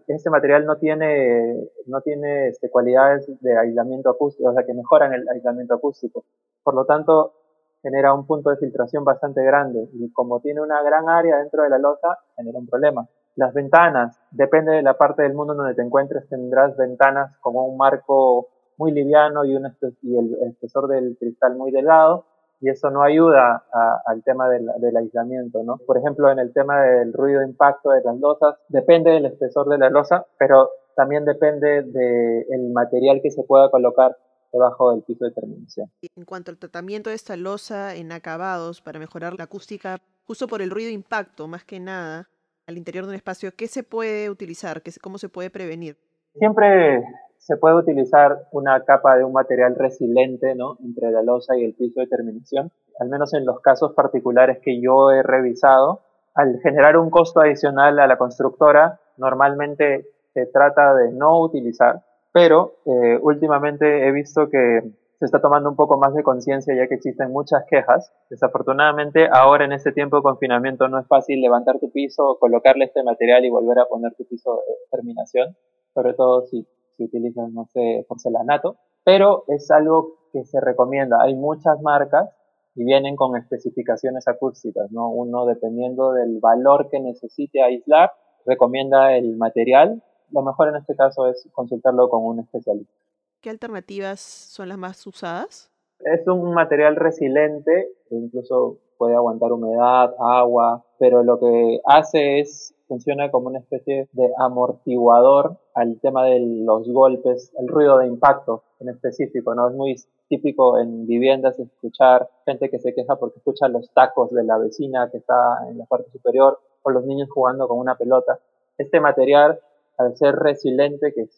este 0.07 0.29
material 0.29 0.65
no 0.65 0.77
tiene, 0.77 1.67
no 1.87 2.01
tiene 2.01 2.49
este, 2.49 2.69
cualidades 2.69 3.27
de 3.41 3.57
aislamiento 3.57 4.11
acústico, 4.11 4.49
o 4.49 4.53
sea 4.53 4.65
que 4.65 4.75
mejoran 4.75 5.13
el 5.13 5.27
aislamiento 5.27 5.73
acústico. 5.73 6.25
Por 6.63 6.75
lo 6.75 6.85
tanto, 6.85 7.33
genera 7.81 8.13
un 8.13 8.27
punto 8.27 8.51
de 8.51 8.57
filtración 8.57 9.03
bastante 9.03 9.43
grande 9.43 9.89
y 9.93 10.11
como 10.11 10.41
tiene 10.41 10.61
una 10.61 10.83
gran 10.83 11.09
área 11.09 11.37
dentro 11.37 11.63
de 11.63 11.69
la 11.69 11.79
losa, 11.79 12.19
genera 12.35 12.59
un 12.59 12.67
problema. 12.67 13.07
Las 13.39 13.53
ventanas, 13.53 14.19
depende 14.31 14.73
de 14.73 14.81
la 14.81 14.97
parte 14.97 15.23
del 15.23 15.33
mundo 15.33 15.53
donde 15.53 15.73
te 15.73 15.81
encuentres, 15.81 16.27
tendrás 16.27 16.75
ventanas 16.75 17.37
como 17.39 17.65
un 17.65 17.77
marco 17.77 18.49
muy 18.75 18.91
liviano 18.91 19.45
y, 19.45 19.55
un 19.55 19.65
y 20.01 20.17
el 20.17 20.35
espesor 20.49 20.89
del 20.89 21.15
cristal 21.17 21.55
muy 21.55 21.71
delgado, 21.71 22.25
y 22.59 22.69
eso 22.69 22.89
no 22.89 23.01
ayuda 23.01 23.63
al 24.05 24.23
tema 24.23 24.49
del, 24.49 24.69
del, 24.81 24.97
aislamiento, 24.97 25.63
¿no? 25.63 25.77
Por 25.77 25.97
ejemplo, 25.97 26.29
en 26.29 26.39
el 26.39 26.51
tema 26.51 26.81
del 26.81 27.13
ruido 27.13 27.39
de 27.39 27.45
impacto 27.45 27.91
de 27.91 28.01
las 28.03 28.19
losas, 28.19 28.55
depende 28.67 29.11
del 29.11 29.27
espesor 29.27 29.69
de 29.69 29.77
la 29.77 29.89
losa, 29.89 30.25
pero 30.37 30.69
también 30.97 31.23
depende 31.23 31.83
del 31.83 32.71
material 32.73 33.21
que 33.23 33.31
se 33.31 33.43
pueda 33.43 33.71
colocar 33.71 34.17
debajo 34.51 34.91
del 34.91 35.03
piso 35.03 35.23
de 35.23 35.31
terminación. 35.31 35.89
En 36.13 36.25
cuanto 36.25 36.51
al 36.51 36.57
tratamiento 36.57 37.09
de 37.09 37.15
esta 37.15 37.37
losa 37.37 37.95
en 37.95 38.11
acabados 38.11 38.81
para 38.81 38.99
mejorar 38.99 39.35
la 39.37 39.45
acústica, 39.45 39.99
justo 40.25 40.45
por 40.49 40.61
el 40.61 40.71
ruido 40.71 40.87
de 40.87 40.95
impacto, 40.95 41.47
más 41.47 41.63
que 41.63 41.79
nada, 41.79 42.27
al 42.69 42.77
interior 42.77 43.05
de 43.05 43.09
un 43.09 43.15
espacio, 43.15 43.51
¿qué 43.57 43.67
se 43.67 43.83
puede 43.83 44.29
utilizar? 44.29 44.81
¿Cómo 45.01 45.17
se 45.17 45.27
puede 45.27 45.49
prevenir? 45.49 45.97
Siempre 46.35 47.03
se 47.37 47.57
puede 47.57 47.75
utilizar 47.75 48.47
una 48.51 48.83
capa 48.85 49.17
de 49.17 49.23
un 49.23 49.33
material 49.33 49.75
resiliente 49.75 50.51
entre 50.51 51.11
la 51.11 51.23
losa 51.23 51.57
y 51.57 51.63
el 51.63 51.73
piso 51.73 51.99
de 51.99 52.07
terminación. 52.07 52.71
Al 52.99 53.09
menos 53.09 53.33
en 53.33 53.45
los 53.45 53.59
casos 53.61 53.93
particulares 53.93 54.59
que 54.63 54.79
yo 54.79 55.09
he 55.09 55.23
revisado, 55.23 56.01
al 56.35 56.59
generar 56.61 56.97
un 56.97 57.09
costo 57.09 57.41
adicional 57.41 57.97
a 57.99 58.05
la 58.05 58.17
constructora, 58.19 58.99
normalmente 59.17 60.05
se 60.33 60.45
trata 60.45 60.93
de 60.93 61.11
no 61.11 61.41
utilizar, 61.41 62.03
pero 62.31 62.75
eh, 62.85 63.17
últimamente 63.19 64.07
he 64.07 64.11
visto 64.11 64.47
que 64.47 64.91
se 65.19 65.25
está 65.25 65.41
tomando 65.41 65.69
un 65.69 65.75
poco 65.75 65.97
más 65.97 66.13
de 66.13 66.23
conciencia 66.23 66.73
ya 66.73 66.87
que 66.87 66.95
existen 66.95 67.31
muchas 67.31 67.65
quejas. 67.69 68.09
Desafortunadamente, 68.29 69.27
ahora 69.29 69.65
en 69.65 69.73
este 69.73 69.91
tiempo 69.91 70.15
de 70.15 70.23
confinamiento 70.23 70.87
no 70.87 70.97
es 70.97 71.07
fácil 71.07 71.41
levantar 71.41 71.77
tu 71.79 71.91
piso, 71.91 72.37
colocarle 72.39 72.85
este 72.85 73.03
material 73.03 73.43
y 73.43 73.49
volver 73.49 73.79
a 73.79 73.85
poner 73.85 74.15
tu 74.15 74.25
piso 74.25 74.63
de 74.65 74.75
terminación, 74.89 75.57
sobre 75.93 76.13
todo 76.13 76.43
si, 76.43 76.65
si 76.95 77.03
utilizas, 77.03 77.51
no 77.51 77.65
sé, 77.65 78.05
porcelanato, 78.07 78.77
pero 79.03 79.43
es 79.47 79.69
algo 79.71 80.19
que 80.31 80.45
se 80.45 80.61
recomienda. 80.61 81.17
Hay 81.21 81.35
muchas 81.35 81.81
marcas 81.81 82.29
y 82.75 82.85
vienen 82.85 83.17
con 83.17 83.35
especificaciones 83.35 84.25
acústicas, 84.29 84.89
¿no? 84.89 85.09
Uno, 85.09 85.45
dependiendo 85.45 86.13
del 86.13 86.39
valor 86.39 86.87
que 86.89 87.01
necesite 87.01 87.61
aislar, 87.61 88.13
recomienda 88.45 89.17
el 89.17 89.35
material. 89.35 90.01
Lo 90.31 90.43
mejor 90.43 90.69
en 90.69 90.77
este 90.77 90.95
caso 90.95 91.27
es 91.27 91.45
consultarlo 91.51 92.07
con 92.09 92.23
un 92.23 92.39
especialista. 92.39 92.98
¿Qué 93.41 93.49
alternativas 93.49 94.19
son 94.19 94.67
las 94.67 94.77
más 94.77 95.07
usadas? 95.07 95.71
Es 95.99 96.27
un 96.27 96.53
material 96.53 96.97
resiliente, 96.97 97.89
incluso 98.09 98.77
puede 98.97 99.15
aguantar 99.15 99.53
humedad, 99.53 100.13
agua, 100.19 100.83
pero 100.97 101.23
lo 101.23 101.39
que 101.39 101.79
hace 101.85 102.41
es 102.41 102.75
funciona 102.89 103.31
como 103.31 103.47
una 103.47 103.59
especie 103.59 104.09
de 104.11 104.29
amortiguador 104.37 105.57
al 105.73 105.99
tema 106.01 106.25
de 106.25 106.39
los 106.41 106.89
golpes, 106.89 107.53
el 107.57 107.67
ruido 107.67 107.99
de 107.99 108.07
impacto 108.07 108.63
en 108.79 108.89
específico, 108.89 109.55
¿no? 109.55 109.69
Es 109.69 109.75
muy 109.75 109.95
típico 110.27 110.77
en 110.79 111.07
viviendas 111.07 111.57
escuchar 111.59 112.29
gente 112.45 112.69
que 112.69 112.79
se 112.79 112.93
queja 112.93 113.15
porque 113.15 113.37
escucha 113.37 113.69
los 113.69 113.89
tacos 113.91 114.31
de 114.31 114.43
la 114.43 114.57
vecina 114.57 115.09
que 115.09 115.17
está 115.17 115.65
en 115.69 115.77
la 115.77 115.85
parte 115.85 116.11
superior 116.11 116.59
o 116.81 116.89
los 116.89 117.05
niños 117.05 117.29
jugando 117.29 117.67
con 117.67 117.77
una 117.77 117.95
pelota. 117.95 118.39
Este 118.77 118.99
material, 118.99 119.59
al 119.97 120.17
ser 120.17 120.35
resiliente, 120.35 121.13
que, 121.13 121.29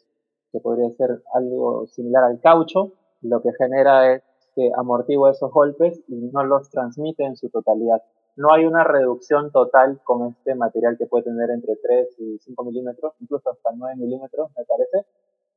que 0.51 0.59
podría 0.59 0.89
ser 0.91 1.21
algo 1.33 1.87
similar 1.87 2.23
al 2.23 2.39
caucho, 2.39 2.93
lo 3.21 3.41
que 3.41 3.51
genera 3.57 4.13
es 4.13 4.23
que 4.55 4.71
amortigua 4.75 5.31
esos 5.31 5.51
golpes 5.51 6.01
y 6.07 6.15
no 6.15 6.43
los 6.43 6.69
transmite 6.69 7.23
en 7.23 7.35
su 7.35 7.49
totalidad. 7.49 8.01
No 8.35 8.53
hay 8.53 8.65
una 8.65 8.83
reducción 8.83 9.51
total 9.51 10.01
con 10.03 10.29
este 10.29 10.55
material 10.55 10.97
que 10.97 11.05
puede 11.05 11.25
tener 11.25 11.49
entre 11.51 11.75
3 11.75 12.19
y 12.19 12.37
5 12.39 12.63
milímetros, 12.63 13.13
incluso 13.19 13.49
hasta 13.49 13.71
9 13.73 13.95
milímetros, 13.97 14.49
me 14.57 14.63
parece, 14.65 15.07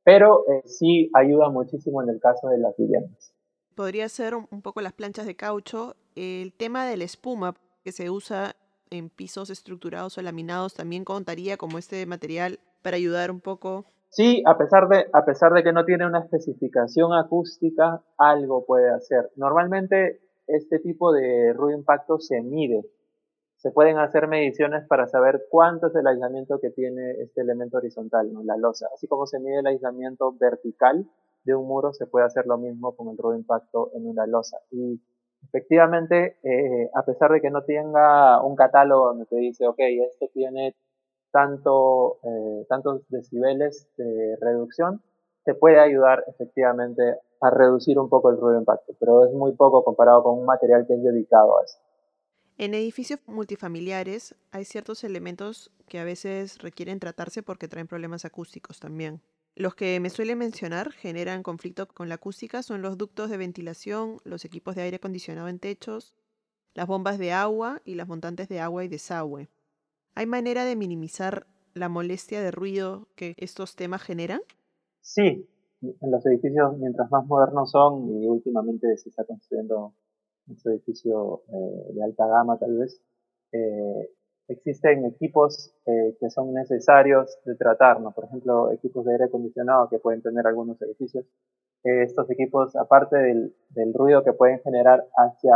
pero 0.03 0.45
eh, 0.47 0.61
sí 0.65 1.09
ayuda 1.13 1.49
muchísimo 1.49 2.01
en 2.01 2.09
el 2.09 2.19
caso 2.19 2.49
de 2.49 2.59
las 2.59 2.75
viviendas. 2.77 3.33
Podría 3.75 4.07
ser 4.07 4.35
un 4.35 4.61
poco 4.61 4.81
las 4.81 4.93
planchas 4.93 5.25
de 5.25 5.35
caucho. 5.35 5.95
El 6.15 6.53
tema 6.53 6.85
de 6.85 6.95
la 6.95 7.03
espuma 7.03 7.55
que 7.83 7.91
se 7.91 8.09
usa 8.09 8.55
en 8.89 9.09
pisos 9.09 9.49
estructurados 9.49 10.17
o 10.17 10.21
laminados 10.21 10.73
también 10.73 11.03
contaría 11.03 11.57
como 11.57 11.77
este 11.77 12.05
material 12.05 12.59
para 12.81 12.97
ayudar 12.97 13.31
un 13.31 13.41
poco. 13.41 13.85
Sí, 14.15 14.41
a 14.45 14.57
pesar 14.57 14.87
de, 14.87 15.07
a 15.11 15.25
pesar 15.25 15.51
de 15.51 15.61
que 15.61 15.73
no 15.73 15.83
tiene 15.83 16.07
una 16.07 16.19
especificación 16.19 17.11
acústica, 17.11 18.01
algo 18.17 18.65
puede 18.65 18.89
hacer. 18.89 19.29
Normalmente 19.35 20.21
este 20.47 20.79
tipo 20.79 21.11
de 21.11 21.51
ruido 21.51 21.77
impacto 21.77 22.17
se 22.19 22.41
mide. 22.41 22.85
Se 23.57 23.71
pueden 23.71 23.97
hacer 23.97 24.29
mediciones 24.29 24.87
para 24.87 25.07
saber 25.07 25.47
cuánto 25.49 25.87
es 25.87 25.95
el 25.95 26.07
aislamiento 26.07 26.61
que 26.61 26.69
tiene 26.69 27.11
este 27.23 27.41
elemento 27.41 27.75
horizontal, 27.75 28.31
la 28.45 28.55
losa. 28.55 28.87
Así 28.93 29.05
como 29.05 29.27
se 29.27 29.37
mide 29.37 29.59
el 29.59 29.67
aislamiento 29.67 30.33
vertical 30.39 31.05
de 31.43 31.53
un 31.53 31.67
muro, 31.67 31.91
se 31.91 32.07
puede 32.07 32.25
hacer 32.25 32.45
lo 32.47 32.57
mismo 32.57 32.95
con 32.95 33.09
el 33.09 33.17
ruido 33.17 33.37
impacto 33.37 33.91
en 33.95 34.07
una 34.07 34.25
losa. 34.25 34.59
Y 34.71 34.97
efectivamente, 35.43 36.37
eh, 36.41 36.89
a 36.93 37.03
pesar 37.03 37.33
de 37.33 37.41
que 37.41 37.49
no 37.49 37.63
tenga 37.65 38.41
un 38.45 38.55
catálogo 38.55 39.07
donde 39.07 39.25
te 39.25 39.35
dice, 39.35 39.67
ok, 39.67 39.79
esto 40.09 40.29
tiene 40.33 40.73
tanto, 41.35 42.19
eh, 42.23 42.65
tantos 42.69 43.01
decibeles 43.09 43.89
de 43.97 44.37
reducción, 44.39 45.01
te 45.43 45.53
puede 45.53 45.81
ayudar 45.81 46.23
efectivamente 46.27 47.03
a 47.41 47.49
reducir 47.49 47.99
un 47.99 48.07
poco 48.07 48.29
el 48.29 48.37
ruido 48.37 48.53
de 48.53 48.59
impacto, 48.59 48.93
pero 49.01 49.25
es 49.25 49.33
muy 49.33 49.51
poco 49.51 49.83
comparado 49.83 50.23
con 50.23 50.39
un 50.39 50.45
material 50.45 50.87
que 50.87 50.93
es 50.93 51.03
dedicado 51.03 51.57
a 51.57 51.63
eso. 51.65 51.77
En 52.57 52.73
edificios 52.73 53.19
multifamiliares 53.27 54.33
hay 54.51 54.63
ciertos 54.63 55.03
elementos 55.03 55.73
que 55.89 55.99
a 55.99 56.05
veces 56.05 56.59
requieren 56.59 57.01
tratarse 57.01 57.43
porque 57.43 57.67
traen 57.67 57.87
problemas 57.87 58.23
acústicos 58.23 58.79
también. 58.79 59.21
Los 59.55 59.75
que 59.75 59.99
me 59.99 60.09
suelen 60.09 60.37
mencionar 60.37 60.93
generan 60.93 61.43
conflicto 61.43 61.85
con 61.85 62.07
la 62.07 62.15
acústica 62.15 62.63
son 62.63 62.81
los 62.81 62.97
ductos 62.97 63.29
de 63.29 63.35
ventilación, 63.35 64.19
los 64.23 64.45
equipos 64.45 64.73
de 64.75 64.83
aire 64.83 64.95
acondicionado 64.95 65.49
en 65.49 65.59
techos, 65.59 66.13
las 66.73 66.87
bombas 66.87 67.17
de 67.19 67.33
agua 67.33 67.81
y 67.83 67.95
las 67.95 68.07
montantes 68.07 68.47
de 68.47 68.61
agua 68.61 68.85
y 68.85 68.87
desagüe. 68.87 69.49
¿Hay 70.17 70.27
manera 70.27 70.63
de 70.63 70.77
minimizar 70.77 71.45
la 71.73 71.89
molestia 71.89 72.41
de 72.41 72.49
ruido 72.49 73.09
que 73.15 73.33
estos 73.35 73.75
temas 73.75 74.01
generan? 74.01 74.39
Sí, 75.01 75.45
en 75.81 76.09
los 76.11 76.25
edificios, 76.25 76.77
mientras 76.77 77.11
más 77.11 77.25
modernos 77.27 77.69
son, 77.69 78.09
y 78.09 78.25
últimamente 78.25 78.95
se 78.95 79.09
está 79.09 79.25
construyendo 79.25 79.93
un 80.47 80.71
edificio 80.71 81.41
eh, 81.49 81.93
de 81.93 82.01
alta 82.01 82.27
gama 82.27 82.57
tal 82.57 82.77
vez, 82.77 83.01
eh, 83.51 84.09
existen 84.47 85.03
equipos 85.03 85.75
eh, 85.85 86.15
que 86.17 86.29
son 86.29 86.53
necesarios 86.53 87.37
de 87.43 87.55
tratar, 87.55 88.01
Por 88.13 88.23
ejemplo, 88.23 88.71
equipos 88.71 89.03
de 89.03 89.11
aire 89.11 89.25
acondicionado 89.25 89.89
que 89.89 89.99
pueden 89.99 90.21
tener 90.21 90.47
algunos 90.47 90.81
edificios. 90.81 91.25
estos 91.83 92.29
equipos, 92.31 92.73
aparte 92.77 93.17
del 93.17 93.93
ruido 93.93 94.23
que 94.23 94.31
pueden 94.31 94.61
generar 94.61 95.05
hacia 95.17 95.55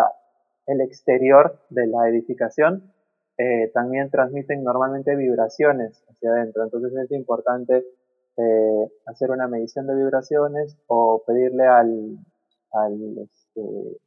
el 0.65 0.81
exterior 0.81 1.61
de 1.69 1.87
la 1.87 2.09
edificación, 2.09 2.91
eh, 3.39 3.71
también 3.73 4.11
transmiten 4.11 4.65
normalmente 4.65 5.15
vibraciones 5.15 6.03
hacia 6.09 6.31
adentro. 6.31 6.61
Entonces 6.61 6.93
es 6.93 7.11
importante 7.11 7.85
eh, 8.35 8.91
hacer 9.05 9.31
una 9.31 9.47
medición 9.47 9.87
de 9.87 9.95
vibraciones 9.95 10.77
o 10.87 11.23
pedirle 11.25 11.65
al, 11.65 12.17
al, 12.73 13.17
este, 13.17 13.97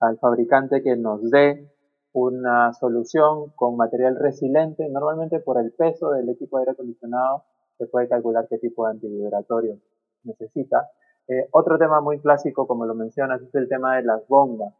al 0.00 0.18
fabricante 0.18 0.82
que 0.82 0.96
nos 0.96 1.30
dé 1.30 1.70
una 2.12 2.72
solución 2.72 3.50
con 3.54 3.76
material 3.76 4.16
resiliente. 4.16 4.88
Normalmente 4.88 5.38
por 5.38 5.60
el 5.60 5.70
peso 5.72 6.12
del 6.12 6.30
equipo 6.30 6.56
de 6.56 6.62
aire 6.62 6.72
acondicionado 6.72 7.44
se 7.76 7.86
puede 7.86 8.08
calcular 8.08 8.46
qué 8.48 8.56
tipo 8.56 8.86
de 8.86 8.92
antivibratorio 8.92 9.78
necesita. 10.24 10.88
Eh, 11.28 11.48
otro 11.50 11.76
tema 11.76 12.00
muy 12.00 12.18
clásico, 12.18 12.66
como 12.66 12.86
lo 12.86 12.94
mencionas, 12.94 13.42
es 13.42 13.54
el 13.54 13.68
tema 13.68 13.96
de 13.96 14.04
las 14.04 14.26
bombas. 14.26 14.72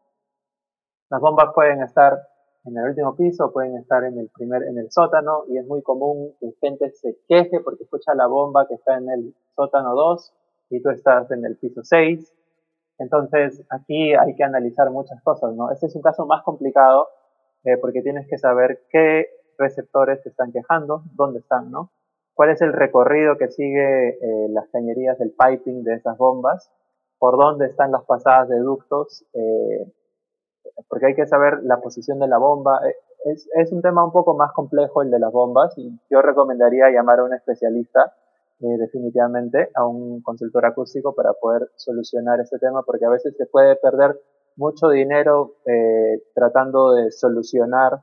Las 1.11 1.21
bombas 1.21 1.53
pueden 1.55 1.83
estar 1.83 2.29
en 2.64 2.76
el 2.76 2.85
último 2.90 3.17
piso, 3.17 3.52
pueden 3.52 3.76
estar 3.79 4.05
en 4.05 4.19
el 4.19 4.29
primer, 4.29 4.64
en 4.64 4.79
el 4.79 4.90
sótano, 4.90 5.45
y 5.49 5.59
es 5.59 5.67
muy 5.67 5.83
común 5.83 6.35
que 6.40 6.52
gente 6.61 6.90
se 6.90 7.19
queje 7.29 7.61
porque 7.61 7.85
escucha 7.85 8.14
la 8.14 8.26
bomba 8.26 8.67
que 8.69 8.75
está 8.75 8.99
en 8.99 9.09
el 9.11 9.35
sótano 9.57 9.95
2 9.95 10.33
y 10.71 10.83
tú 10.83 10.90
estás 10.90 11.31
en 11.31 11.45
el 11.45 11.57
piso 11.57 11.83
6. 11.83 12.33
Entonces, 12.99 13.64
aquí 13.71 14.12
hay 14.12 14.35
que 14.37 14.45
analizar 14.45 14.90
muchas 14.90 15.23
cosas, 15.23 15.55
¿no? 15.55 15.71
Este 15.73 15.87
es 15.87 15.97
un 15.97 16.02
caso 16.02 16.26
más 16.26 16.43
complicado 16.43 17.09
eh, 17.64 17.79
porque 17.79 18.02
tienes 18.02 18.29
que 18.29 18.37
saber 18.37 18.83
qué 18.90 19.26
receptores 19.57 20.23
te 20.23 20.29
están 20.29 20.52
quejando, 20.52 21.02
dónde 21.14 21.40
están, 21.40 21.71
¿no? 21.71 21.90
¿Cuál 22.35 22.50
es 22.50 22.62
el 22.62 22.73
recorrido 22.73 23.37
que 23.37 23.49
sigue 23.49 24.11
eh, 24.11 24.49
las 24.50 24.69
cañerías 24.69 25.19
del 25.19 25.33
piping 25.33 25.83
de 25.83 25.95
esas 25.95 26.17
bombas? 26.17 26.71
¿Por 27.19 27.37
dónde 27.37 27.67
están 27.67 27.90
las 27.90 28.05
pasadas 28.05 28.49
de 28.49 28.59
ductos? 28.59 29.26
Eh, 29.35 29.93
porque 30.88 31.06
hay 31.06 31.14
que 31.14 31.26
saber 31.26 31.62
la 31.62 31.80
posición 31.80 32.18
de 32.18 32.28
la 32.28 32.38
bomba. 32.38 32.80
Eh, 32.87 32.94
es, 33.26 33.49
es, 33.54 33.72
un 33.72 33.82
tema 33.82 34.04
un 34.04 34.12
poco 34.12 34.34
más 34.34 34.52
complejo 34.52 35.02
el 35.02 35.10
de 35.10 35.18
las 35.18 35.32
bombas 35.32 35.76
y 35.76 35.99
yo 36.10 36.22
recomendaría 36.22 36.90
llamar 36.90 37.20
a 37.20 37.25
un 37.25 37.34
especialista 37.34 38.14
eh, 38.60 38.76
definitivamente, 38.78 39.70
a 39.75 39.87
un 39.87 40.22
consultor 40.22 40.66
acústico 40.66 41.14
para 41.14 41.32
poder 41.34 41.70
solucionar 41.76 42.40
este 42.40 42.58
tema 42.58 42.82
porque 42.82 43.04
a 43.06 43.10
veces 43.10 43.37
se 43.37 43.46
puede 43.46 43.76
perder 43.76 44.20
mucho 44.56 44.88
dinero 44.88 45.54
eh, 45.66 46.22
tratando 46.34 46.92
de 46.92 47.10
solucionar 47.10 48.02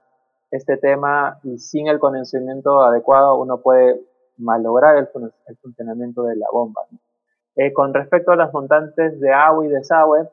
este 0.52 0.78
tema 0.78 1.40
y 1.44 1.58
sin 1.58 1.88
el 1.88 2.00
conocimiento 2.00 2.82
adecuado 2.82 3.38
uno 3.38 3.62
puede 3.62 4.02
malograr 4.38 4.98
el, 4.98 5.10
el 5.48 5.58
funcionamiento 5.58 6.24
de 6.24 6.36
la 6.36 6.48
bomba. 6.52 6.82
Eh, 7.56 7.74
con 7.74 7.94
respecto 7.94 8.32
a 8.32 8.36
las 8.36 8.54
montantes 8.54 9.20
de 9.20 9.34
agua 9.34 9.66
y 9.66 9.70
desagüe, 9.70 10.30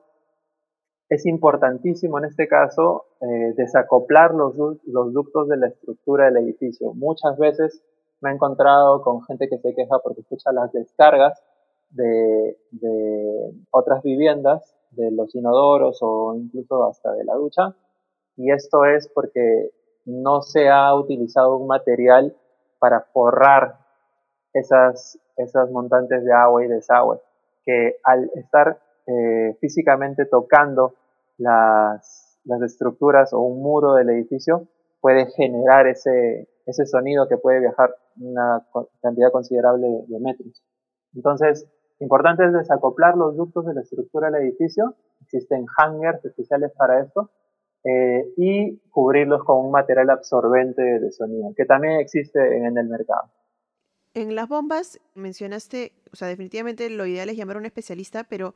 es 1.08 1.26
importantísimo 1.26 2.18
en 2.18 2.26
este 2.26 2.49
caso 2.49 3.06
eh, 3.20 3.54
desacoplar 3.56 4.34
los, 4.34 4.56
los 4.84 5.12
ductos 5.12 5.49
de 5.49 5.56
la 5.56 5.68
estructura 5.68 6.26
del 6.26 6.38
edificio. 6.38 6.94
Muchas 6.94 7.37
veces 7.38 7.82
me 8.20 8.30
he 8.30 8.34
encontrado 8.34 9.02
con 9.02 9.23
gente 9.25 9.49
que 9.49 9.58
se 9.58 9.75
queja 9.75 9.99
porque 10.02 10.23
escucha 10.23 10.52
las 10.52 10.73
descargas 10.73 11.42
de, 11.90 12.58
de 12.70 13.52
otras 13.70 14.02
viviendas, 14.02 14.75
de 14.92 15.11
los 15.11 15.34
inodoros 15.34 15.99
o 16.00 16.34
incluso 16.37 16.84
hasta 16.84 17.12
de 17.12 17.25
la 17.25 17.34
ducha. 17.34 17.75
Y 18.37 18.50
esto 18.50 18.84
es 18.84 19.08
porque 19.08 19.70
no 20.04 20.42
se 20.42 20.68
ha 20.68 20.94
utilizado 20.94 21.56
un 21.56 21.66
material 21.66 22.37
para 22.78 23.00
forrar 23.12 23.78
esas, 24.52 25.18
esas 25.37 25.70
montantes 25.70 26.25
de 26.25 26.32
agua 26.32 26.64
y 26.64 26.68
desagüe, 26.68 27.20
que 27.64 27.96
al 28.04 28.30
estar 28.34 28.78
eh, 29.06 29.56
físicamente 29.61 30.26
tocando 30.26 30.94
las, 31.38 32.38
las 32.44 32.62
estructuras 32.62 33.32
o 33.32 33.40
un 33.40 33.62
muro 33.62 33.94
del 33.94 34.11
edificio 34.11 34.68
puede 35.00 35.26
generar 35.32 35.87
ese, 35.87 36.49
ese 36.66 36.87
sonido 36.87 37.28
que 37.28 37.37
puede 37.37 37.61
viajar 37.61 37.94
una 38.20 38.66
cantidad 39.02 39.30
considerable 39.30 39.87
de 40.06 40.20
metros. 40.20 40.62
Entonces, 41.14 41.66
importante 41.99 42.44
es 42.44 42.52
desacoplar 42.52 43.16
los 43.16 43.37
ductos 43.37 43.66
de 43.66 43.75
la 43.75 43.82
estructura 43.82 44.30
del 44.30 44.42
edificio, 44.42 44.94
existen 45.23 45.66
hangers 45.76 46.25
especiales 46.25 46.73
para 46.76 47.02
esto, 47.02 47.30
eh, 47.84 48.32
y 48.37 48.78
cubrirlos 48.90 49.44
con 49.44 49.64
un 49.64 49.70
material 49.70 50.08
absorbente 50.11 50.82
de 50.82 51.12
sonido, 51.12 51.52
que 51.54 51.66
también 51.66 52.00
existe 52.00 52.40
en, 52.56 52.78
el 52.78 52.88
mercado. 52.88 53.30
En 54.14 54.34
las 54.34 54.49
bombas 54.49 55.00
mencionaste, 55.14 55.92
o 56.11 56.16
sea, 56.16 56.28
definitivamente 56.28 56.88
lo 56.88 57.04
ideal 57.04 57.28
es 57.28 57.37
llamar 57.37 57.56
a 57.56 57.58
un 57.58 57.66
especialista, 57.66 58.25
pero 58.25 58.54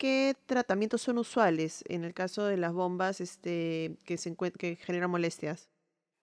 ¿qué 0.00 0.32
tratamientos 0.46 1.02
son 1.02 1.18
usuales 1.18 1.84
en 1.86 2.04
el 2.04 2.14
caso 2.14 2.46
de 2.46 2.56
las 2.56 2.72
bombas 2.72 3.20
este, 3.20 3.98
que, 4.06 4.16
se 4.16 4.34
que 4.58 4.76
generan 4.76 5.10
molestias? 5.10 5.68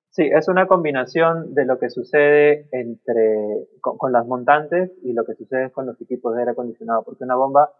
Sí, 0.10 0.24
es 0.34 0.48
una 0.48 0.67
combinación 0.67 1.53
de 1.53 1.65
lo 1.65 1.77
que 1.77 1.91
sucede 1.91 2.67
entre, 2.72 3.67
con, 3.79 4.12
las 4.12 4.25
montantes 4.25 4.91
y 5.03 5.13
lo 5.13 5.24
que 5.25 5.36
sucede 5.36 5.69
con 5.69 5.86
los 5.86 6.01
equipos 6.01 6.34
de 6.34 6.39
aire 6.39 6.51
acondicionado, 6.53 7.03
porque 7.03 7.24
una 7.24 7.36
bomba 7.36 7.72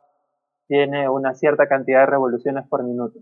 tiene 0.68 1.10
una 1.10 1.34
cierta 1.34 1.68
cantidad 1.68 2.01
de 2.01 2.06
revoluciones 2.06 2.68
por 2.68 2.84
minuto. 2.84 3.20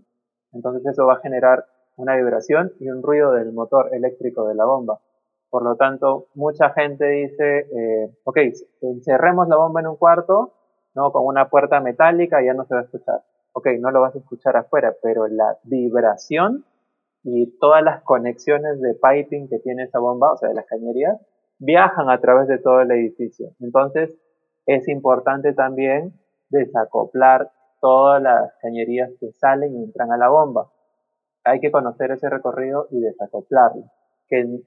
Entonces 0.52 0.84
eso 0.84 1.06
va 1.06 1.14
a 1.14 1.20
generar 1.20 1.64
una 1.96 2.14
vibración 2.14 2.74
y 2.78 2.90
un 2.90 3.02
ruido 3.02 3.32
del 3.32 3.54
motor 3.54 3.88
eléctrico 3.94 4.46
de 4.48 4.54
la 4.54 4.66
bomba. 4.66 5.00
Por 5.48 5.62
lo 5.62 5.76
tanto, 5.76 6.26
mucha 6.34 6.70
gente 6.70 7.06
dice, 7.06 7.60
eh, 7.74 8.10
ok, 8.24 8.38
encerremos 8.82 9.48
la 9.48 9.56
bomba 9.56 9.80
en 9.80 9.86
un 9.86 9.96
cuarto, 9.96 10.52
¿no? 10.96 11.12
Con 11.12 11.26
una 11.26 11.48
puerta 11.48 11.78
metálica 11.80 12.42
ya 12.42 12.54
no 12.54 12.64
se 12.64 12.74
va 12.74 12.80
a 12.80 12.84
escuchar. 12.84 13.22
Ok, 13.52 13.68
no 13.78 13.90
lo 13.90 14.00
vas 14.00 14.16
a 14.16 14.18
escuchar 14.18 14.56
afuera, 14.56 14.96
pero 15.02 15.28
la 15.28 15.58
vibración 15.62 16.64
y 17.22 17.58
todas 17.58 17.82
las 17.82 18.02
conexiones 18.02 18.80
de 18.80 18.94
piping 18.94 19.48
que 19.48 19.58
tiene 19.58 19.84
esa 19.84 19.98
bomba, 19.98 20.32
o 20.32 20.36
sea, 20.36 20.48
de 20.48 20.54
las 20.54 20.66
cañerías, 20.66 21.20
viajan 21.58 22.10
a 22.10 22.20
través 22.20 22.48
de 22.48 22.58
todo 22.58 22.80
el 22.80 22.90
edificio. 22.90 23.50
Entonces, 23.60 24.16
es 24.66 24.88
importante 24.88 25.52
también 25.52 26.12
desacoplar 26.48 27.50
todas 27.80 28.22
las 28.22 28.52
cañerías 28.60 29.10
que 29.20 29.32
salen 29.32 29.76
y 29.76 29.84
entran 29.84 30.12
a 30.12 30.16
la 30.16 30.28
bomba. 30.28 30.70
Hay 31.44 31.60
que 31.60 31.70
conocer 31.70 32.10
ese 32.10 32.28
recorrido 32.28 32.88
y 32.90 33.00
desacoplarlo. 33.00 33.84
Que 34.28 34.60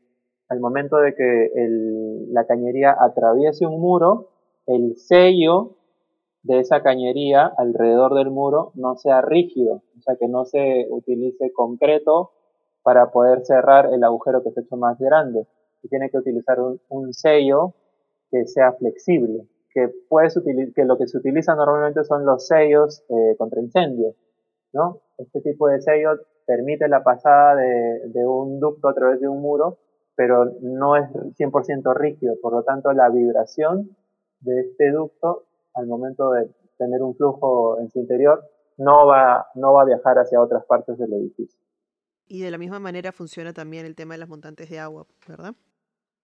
al 0.48 0.60
momento 0.60 0.98
de 0.98 1.16
que 1.16 1.52
la 2.32 2.46
cañería 2.46 2.96
atraviese 3.00 3.66
un 3.66 3.82
muro, 3.82 4.30
el 4.66 4.96
sello 4.98 5.79
de 6.44 6.60
esa 6.60 6.82
cañería 6.82 7.52
alrededor 7.58 8.16
del 8.16 8.32
muro 8.32 8.72
no 8.76 8.96
sea 8.96 9.22
rígido, 9.22 9.84
o 9.98 10.02
sea, 10.02 10.16
que 10.16 10.28
no 10.28 10.46
se 10.46 10.88
utilice 10.90 11.52
concreto 11.52 12.32
para 12.84 13.12
poder 13.12 13.46
cerrar 13.46 13.94
el 13.94 14.04
agujero 14.04 14.42
que 14.44 14.52
se 14.52 14.62
ha 14.62 14.64
hecho 14.64 14.78
más 14.78 14.98
grande. 14.98 15.46
Y 15.84 15.90
tiene 15.90 16.10
que 16.10 16.18
utilizar 16.18 16.58
un, 16.90 17.14
sello 17.14 17.74
que 18.32 18.46
sea 18.48 18.74
flexible, 18.74 19.48
que, 19.74 19.90
puedes 20.08 20.40
que 20.76 20.86
lo 20.86 20.98
que 20.98 21.08
se 21.08 21.18
utiliza 21.18 21.56
normalmente 21.56 22.04
son 22.04 22.26
los 22.26 22.48
sellos 22.48 23.04
eh, 23.10 23.36
contra 23.38 23.62
incendios. 23.62 24.16
¿no? 24.74 25.02
Este 25.18 25.42
tipo 25.42 25.68
de 25.68 25.82
sello 25.82 26.12
permite 26.46 26.88
la 26.88 27.04
pasada 27.04 27.56
de, 27.56 28.10
de 28.10 28.26
un 28.26 28.60
ducto 28.60 28.90
a 28.90 28.94
través 28.94 29.20
de 29.20 29.28
un 29.28 29.42
muro, 29.42 29.78
pero 30.16 30.46
no 30.62 30.96
es 30.96 31.10
100% 31.12 31.96
rígido, 31.96 32.36
por 32.42 32.54
lo 32.54 32.64
tanto 32.64 32.92
la 32.92 33.10
vibración 33.10 33.96
de 34.42 34.62
este 34.62 34.92
ducto 34.92 35.46
al 35.80 35.88
momento 35.88 36.32
de 36.32 36.50
tener 36.78 37.02
un 37.02 37.16
flujo 37.16 37.80
en 37.80 37.90
su 37.90 38.00
interior 38.00 38.44
no 38.78 39.06
va, 39.06 39.48
no 39.56 39.74
va 39.74 39.82
a 39.82 39.86
viajar 39.86 40.18
hacia 40.18 40.42
otras 40.42 40.66
partes 40.66 40.98
del 40.98 41.14
edificio. 41.14 41.60
Y 42.28 42.42
de 42.42 42.52
la 42.52 42.58
misma 42.58 42.80
manera 42.80 43.12
funciona 43.12 43.54
también 43.54 43.86
el 43.86 43.96
tema 43.96 44.14
de 44.14 44.20
las 44.20 44.30
montantes 44.30 44.70
de 44.70 44.80
agua, 44.80 45.06
¿verdad? 45.28 45.54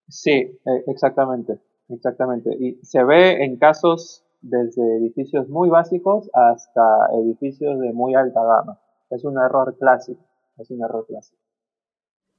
Sí, 0.07 0.31
e, 0.31 0.83
exactamente, 0.87 1.59
exactamente. 1.89 2.55
Y 2.59 2.79
se 2.83 3.03
ve 3.03 3.43
en 3.43 3.57
casos 3.57 4.23
desde 4.41 4.97
edificios 4.97 5.49
muy 5.49 5.69
básicos 5.69 6.29
hasta 6.33 7.07
edificios 7.13 7.79
de 7.79 7.91
muy 7.91 8.13
alta 8.13 8.41
gama. 8.43 8.79
Es 9.09 9.23
un 9.25 9.37
error 9.37 9.75
clásico, 9.77 10.23
es 10.57 10.69
un 10.69 10.83
error 10.83 11.05
clásico. 11.07 11.41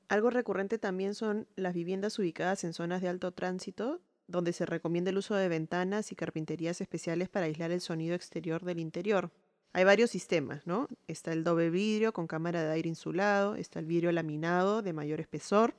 Algo 0.09 0.31
recurrente 0.31 0.79
también 0.79 1.15
son 1.15 1.49
las 1.57 1.75
viviendas 1.75 2.19
ubicadas 2.19 2.63
en 2.63 2.73
zonas 2.73 3.03
de 3.03 3.09
alto 3.09 3.33
tránsito, 3.33 4.01
donde 4.29 4.53
se 4.53 4.67
recomienda 4.67 5.11
el 5.11 5.19
uso 5.19 5.35
de 5.35 5.49
ventanas 5.49 6.13
y 6.13 6.17
carpinterías 6.17 6.81
especiales 6.81 7.29
para 7.29 7.47
aislar 7.47 7.71
el 7.71 7.81
sonido 7.81 8.15
exterior 8.15 8.65
del 8.65 8.79
interior. 8.79 9.31
Hay 9.73 9.85
varios 9.85 10.11
sistemas, 10.11 10.67
¿no? 10.67 10.89
Está 11.07 11.33
el 11.33 11.45
doble 11.45 11.71
vidrio 11.71 12.13
con 12.13 12.27
cámara 12.27 12.63
de 12.63 12.73
aire 12.73 12.89
insulado, 12.89 13.57
está 13.57 13.79
el 13.79 13.87
vidrio 13.87 14.11
laminado 14.11 14.83
de 14.83 14.93
mayor 14.93 15.21
espesor, 15.21 15.75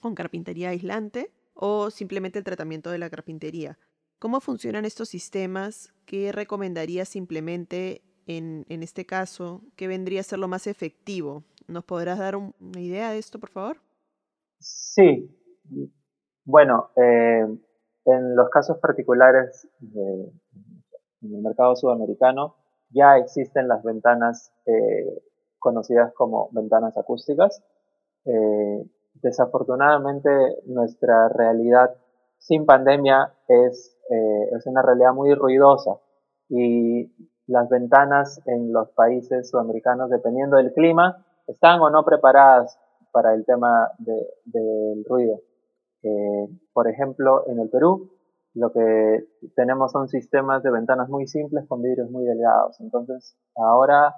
con 0.00 0.14
carpintería 0.14 0.70
aislante, 0.70 1.30
o 1.54 1.90
simplemente 1.90 2.38
el 2.38 2.44
tratamiento 2.44 2.90
de 2.90 2.98
la 2.98 3.08
carpintería. 3.08 3.78
¿Cómo 4.18 4.40
funcionan 4.40 4.84
estos 4.84 5.08
sistemas? 5.08 5.92
¿Qué 6.06 6.32
recomendarías 6.32 7.08
simplemente 7.08 8.02
en, 8.26 8.66
en 8.68 8.82
este 8.82 9.06
caso? 9.06 9.62
¿Qué 9.76 9.88
vendría 9.88 10.20
a 10.20 10.24
ser 10.24 10.38
lo 10.38 10.48
más 10.48 10.66
efectivo? 10.66 11.44
¿Nos 11.66 11.84
podrás 11.84 12.18
dar 12.18 12.36
una 12.36 12.80
idea 12.80 13.10
de 13.10 13.18
esto, 13.18 13.38
por 13.38 13.50
favor? 13.50 13.80
Sí. 14.58 15.30
Bueno, 16.44 16.90
eh, 16.96 17.46
en 18.06 18.36
los 18.36 18.48
casos 18.50 18.78
particulares 18.78 19.68
del 19.80 20.32
mercado 21.20 21.74
sudamericano, 21.76 22.54
ya 22.90 23.16
existen 23.18 23.68
las 23.68 23.82
ventanas 23.82 24.52
eh, 24.64 25.22
conocidas 25.58 26.12
como 26.14 26.48
ventanas 26.52 26.96
acústicas. 26.96 27.62
Eh, 28.24 28.86
desafortunadamente 29.14 30.30
nuestra 30.66 31.28
realidad 31.28 31.94
sin 32.38 32.64
pandemia 32.64 33.32
es, 33.48 33.96
eh, 34.10 34.50
es 34.56 34.66
una 34.66 34.82
realidad 34.82 35.12
muy 35.12 35.34
ruidosa 35.34 35.98
y 36.48 37.12
las 37.46 37.68
ventanas 37.68 38.40
en 38.46 38.72
los 38.72 38.90
países 38.90 39.50
sudamericanos, 39.50 40.10
dependiendo 40.10 40.56
del 40.56 40.72
clima, 40.72 41.24
están 41.46 41.80
o 41.80 41.90
no 41.90 42.04
preparadas 42.04 42.78
para 43.10 43.34
el 43.34 43.44
tema 43.44 43.90
de, 43.98 44.14
del 44.44 45.04
ruido. 45.04 45.40
Por 46.72 46.88
ejemplo, 46.88 47.44
en 47.48 47.58
el 47.58 47.68
Perú, 47.68 48.10
lo 48.56 48.72
que 48.72 49.28
tenemos 49.54 49.92
son 49.92 50.08
sistemas 50.08 50.62
de 50.62 50.70
ventanas 50.70 51.10
muy 51.10 51.26
simples 51.26 51.66
con 51.68 51.82
vidrios 51.82 52.10
muy 52.10 52.24
delgados. 52.24 52.80
Entonces, 52.80 53.36
ahora 53.54 54.14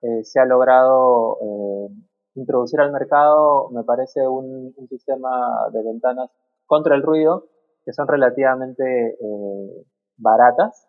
eh, 0.00 0.24
se 0.24 0.40
ha 0.40 0.46
logrado 0.46 1.36
eh, 1.42 1.88
introducir 2.34 2.80
al 2.80 2.90
mercado, 2.90 3.68
me 3.70 3.84
parece, 3.84 4.26
un, 4.26 4.74
sistema 4.88 5.68
de 5.72 5.82
ventanas 5.82 6.30
contra 6.66 6.94
el 6.94 7.02
ruido 7.02 7.46
que 7.84 7.92
son 7.92 8.08
relativamente 8.08 9.10
eh, 9.20 9.86
baratas, 10.16 10.88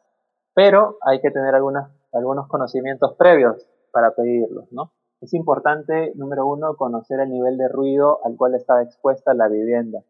pero 0.53 0.97
hay 1.01 1.19
que 1.19 1.31
tener 1.31 1.55
algunas, 1.55 1.91
algunos 2.13 2.47
conocimientos 2.47 3.15
previos 3.15 3.67
para 3.91 4.11
pedirlos, 4.11 4.71
¿no? 4.71 4.93
Es 5.19 5.33
importante, 5.33 6.13
número 6.15 6.47
uno, 6.47 6.75
conocer 6.75 7.19
el 7.19 7.29
nivel 7.29 7.57
de 7.57 7.67
ruido 7.67 8.19
al 8.25 8.35
cual 8.35 8.55
está 8.55 8.81
expuesta 8.81 9.33
la 9.33 9.47
vivienda. 9.47 10.03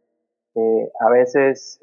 A 0.56 1.10
veces 1.10 1.80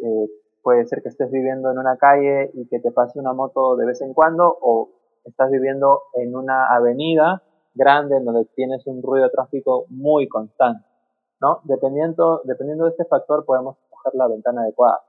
Puede 0.63 0.87
ser 0.87 1.03
que 1.03 1.09
estés 1.09 1.31
viviendo 1.31 1.71
en 1.71 1.79
una 1.79 1.97
calle 1.97 2.51
y 2.55 2.67
que 2.69 2.81
te 2.81 2.91
pase 2.91 3.19
una 3.19 3.33
moto 3.33 3.77
de 3.77 3.87
vez 3.87 4.01
en 4.03 4.13
cuando 4.13 4.57
o 4.61 4.91
estás 5.25 5.51
viviendo 5.51 6.03
en 6.15 6.37
una 6.37 6.67
avenida 6.67 7.43
grande 7.75 8.21
donde 8.21 8.45
tienes 8.55 8.87
un 8.87 9.03
ruido 9.03 9.25
de 9.27 9.31
tráfico 9.31 9.87
muy 9.89 10.29
constante. 10.29 10.85
¿no? 11.41 11.61
Dependiendo, 11.65 12.43
dependiendo 12.45 12.85
de 12.85 12.91
este 12.91 13.07
factor 13.07 13.47
podemos 13.47 13.79
escoger 13.79 14.13
la 14.15 14.29
ventana 14.29 14.63
adecuada. 14.63 15.01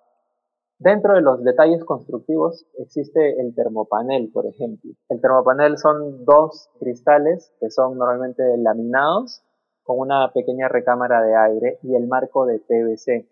Dentro 0.79 1.15
de 1.15 1.21
los 1.21 1.43
detalles 1.43 1.83
constructivos 1.83 2.65
existe 2.77 3.39
el 3.41 3.53
termopanel, 3.53 4.31
por 4.31 4.45
ejemplo. 4.45 4.91
El 5.09 5.19
termopanel 5.19 5.77
son 5.77 6.23
dos 6.23 6.69
cristales 6.79 7.53
que 7.59 7.69
son 7.69 7.97
normalmente 7.97 8.43
laminados 8.57 9.43
con 9.83 9.99
una 9.99 10.31
pequeña 10.31 10.69
recámara 10.69 11.21
de 11.21 11.35
aire 11.35 11.79
y 11.83 11.95
el 11.95 12.07
marco 12.07 12.45
de 12.45 12.59
PVC. 12.59 13.27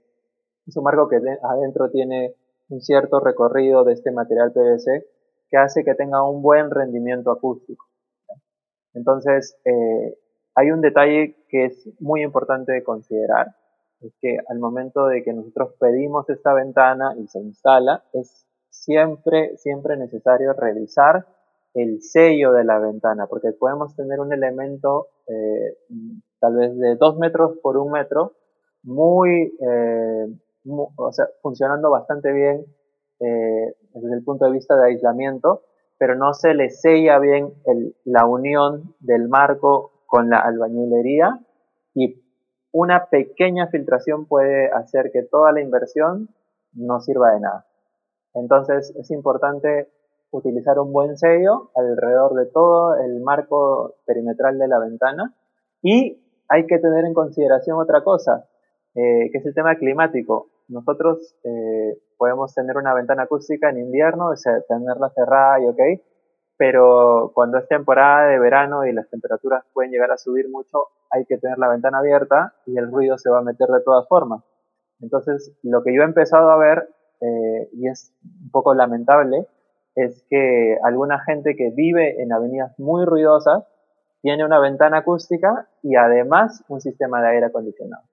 Es 0.70 0.78
un 0.78 0.84
marco 0.84 1.10
que 1.10 1.18
adentro 1.42 1.90
tiene 1.90 2.36
un 2.70 2.80
cierto 2.80 3.20
recorrido 3.20 3.84
de 3.84 3.94
este 3.94 4.12
material 4.12 4.52
PVC 4.52 5.04
que 5.50 5.58
hace 5.58 5.84
que 5.84 5.96
tenga 5.96 6.24
un 6.30 6.44
buen 6.44 6.70
rendimiento 6.70 7.32
acústico. 7.32 7.88
Entonces, 8.94 9.58
eh, 9.66 10.16
hay 10.54 10.70
un 10.70 10.82
detalle 10.82 11.38
que 11.50 11.66
es 11.66 11.90
muy 12.00 12.22
importante 12.22 12.72
de 12.72 12.84
considerar, 12.84 13.56
es 14.02 14.14
que 14.22 14.38
al 14.48 14.60
momento 14.60 15.08
de 15.08 15.24
que 15.24 15.34
nosotros 15.34 15.74
pedimos 15.80 16.30
esta 16.30 16.54
ventana 16.54 17.16
y 17.18 17.28
se 17.28 17.40
instala, 17.40 18.04
es 18.14 18.46
siempre, 18.70 19.58
siempre 19.58 19.98
necesario 19.98 20.54
revisar 20.54 21.26
el 21.74 22.04
sello 22.04 22.54
de 22.54 22.64
la 22.64 22.78
ventana, 22.78 23.26
porque 23.26 23.54
podemos 23.54 23.96
tener 23.96 24.20
un 24.20 24.34
elemento 24.34 25.08
eh, 25.28 25.78
tal 26.40 26.58
vez 26.58 26.78
de 26.78 26.96
dos 26.96 27.18
metros 27.18 27.58
por 27.64 27.76
un 27.78 27.92
metro, 27.92 28.34
muy, 28.84 29.58
eh, 29.60 30.28
o 30.66 31.12
sea, 31.12 31.28
funcionando 31.42 31.90
bastante 31.90 32.32
bien 32.32 32.66
eh, 33.20 33.76
desde 33.94 34.16
el 34.16 34.24
punto 34.24 34.46
de 34.46 34.52
vista 34.52 34.78
de 34.78 34.88
aislamiento, 34.88 35.64
pero 35.98 36.16
no 36.16 36.34
se 36.34 36.54
le 36.54 36.70
sella 36.70 37.20
bien 37.20 37.54
la 38.06 38.26
unión 38.26 38.96
del 39.00 39.28
marco 39.28 39.92
con 40.06 40.30
la 40.30 40.40
albañilería 40.40 41.40
y 41.94 42.24
una 42.72 43.06
pequeña 43.06 43.68
filtración 43.68 44.26
puede 44.26 44.70
hacer 44.72 45.12
que 45.12 45.24
toda 45.24 45.52
la 45.52 45.62
inversión 45.62 46.30
no 46.74 47.02
sirva 47.02 47.34
de 47.34 47.42
nada. 47.42 47.66
Entonces 48.34 48.94
es 48.96 49.12
importante 49.12 49.90
utilizar 50.32 50.80
un 50.80 50.94
buen 50.94 51.18
sello 51.18 51.72
alrededor 51.76 52.36
de 52.36 52.46
todo 52.46 52.96
el 52.96 53.20
marco 53.22 53.96
perimetral 54.06 54.58
de 54.60 54.68
la 54.68 54.80
ventana 54.80 55.36
y 55.82 56.24
hay 56.48 56.68
que 56.68 56.80
tener 56.80 57.06
en 57.06 57.14
consideración 57.14 57.80
otra 57.80 58.04
cosa, 58.04 58.48
eh, 58.96 59.30
que 59.32 59.38
es 59.38 59.46
el 59.46 59.54
tema 59.54 59.76
climático. 59.76 60.50
Nosotros 60.68 61.36
eh, 61.44 61.98
podemos 62.18 62.54
tener 62.54 62.78
una 62.78 62.94
ventana 62.94 63.24
acústica 63.24 63.70
en 63.70 63.80
invierno, 63.80 64.30
o 64.30 64.36
sea, 64.36 64.62
tenerla 64.68 65.10
cerrada 65.10 65.60
y 65.62 65.68
ok, 65.68 66.02
pero 66.58 67.32
cuando 67.34 67.58
es 67.58 67.68
temporada 67.68 68.28
de 68.28 68.38
verano 68.38 68.86
y 68.86 68.92
las 68.92 69.10
temperaturas 69.10 69.64
pueden 69.74 69.92
llegar 69.92 70.12
a 70.12 70.18
subir 70.18 70.50
mucho, 70.50 70.88
hay 71.10 71.26
que 71.26 71.38
tener 71.38 71.58
la 71.58 71.70
ventana 71.70 72.00
abierta 72.00 72.54
y 72.66 72.78
el 72.78 72.92
ruido 72.92 73.18
se 73.18 73.30
va 73.30 73.40
a 73.40 73.44
meter 73.44 73.68
de 73.70 73.82
todas 73.82 74.08
formas. 74.08 74.44
Entonces, 75.00 75.58
lo 75.64 75.82
que 75.84 75.96
yo 75.96 76.02
he 76.02 76.06
empezado 76.06 76.50
a 76.50 76.58
ver, 76.58 76.90
eh, 77.22 77.70
y 77.72 77.88
es 77.88 78.14
un 78.44 78.52
poco 78.52 78.74
lamentable, 78.74 79.48
es 79.96 80.26
que 80.30 80.78
alguna 80.84 81.20
gente 81.24 81.56
que 81.56 81.72
vive 81.72 82.22
en 82.22 82.34
avenidas 82.34 82.78
muy 82.78 83.06
ruidosas 83.06 83.64
tiene 84.22 84.46
una 84.46 84.60
ventana 84.60 84.98
acústica 85.00 85.70
y 85.82 85.96
además 85.96 86.64
un 86.68 86.82
sistema 86.82 87.22
de 87.22 87.30
aire 87.30 87.46
acondicionado, 87.46 88.04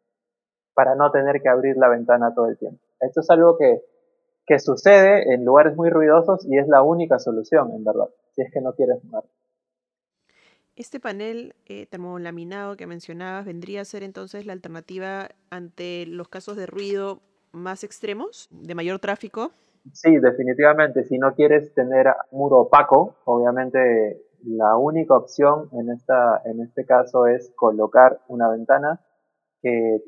para 0.76 0.94
no 0.94 1.10
tener 1.10 1.42
que 1.42 1.48
abrir 1.48 1.76
la 1.76 1.88
ventana 1.88 2.32
todo 2.32 2.46
el 2.46 2.56
tiempo. 2.56 2.78
Esto 3.00 3.22
es 3.22 3.30
algo 3.30 3.58
que, 3.58 3.82
que 4.46 4.60
sucede 4.60 5.34
en 5.34 5.44
lugares 5.44 5.74
muy 5.74 5.90
ruidosos 5.90 6.46
y 6.46 6.58
es 6.58 6.68
la 6.68 6.82
única 6.82 7.18
solución, 7.18 7.72
en 7.72 7.82
verdad 7.82 8.08
si 8.36 8.42
es 8.42 8.52
que 8.52 8.60
no 8.60 8.74
quieres 8.74 9.00
fumar. 9.00 9.24
Este 10.76 11.00
panel 11.00 11.54
eh, 11.64 11.86
termolaminado 11.86 12.76
que 12.76 12.86
mencionabas 12.86 13.46
vendría 13.46 13.80
a 13.80 13.84
ser 13.86 14.02
entonces 14.02 14.44
la 14.44 14.52
alternativa 14.52 15.30
ante 15.48 16.04
los 16.06 16.28
casos 16.28 16.56
de 16.56 16.66
ruido 16.66 17.22
más 17.52 17.82
extremos, 17.82 18.48
de 18.50 18.74
mayor 18.74 18.98
tráfico. 18.98 19.52
Sí, 19.94 20.18
definitivamente. 20.18 21.04
Si 21.04 21.16
no 21.16 21.34
quieres 21.34 21.72
tener 21.72 22.08
muro 22.30 22.58
opaco, 22.58 23.16
obviamente 23.24 24.22
la 24.42 24.76
única 24.76 25.16
opción 25.16 25.70
en, 25.72 25.90
esta, 25.90 26.42
en 26.44 26.60
este 26.60 26.84
caso 26.84 27.26
es 27.26 27.50
colocar 27.56 28.20
una 28.28 28.50
ventana 28.50 29.00
que 29.62 30.02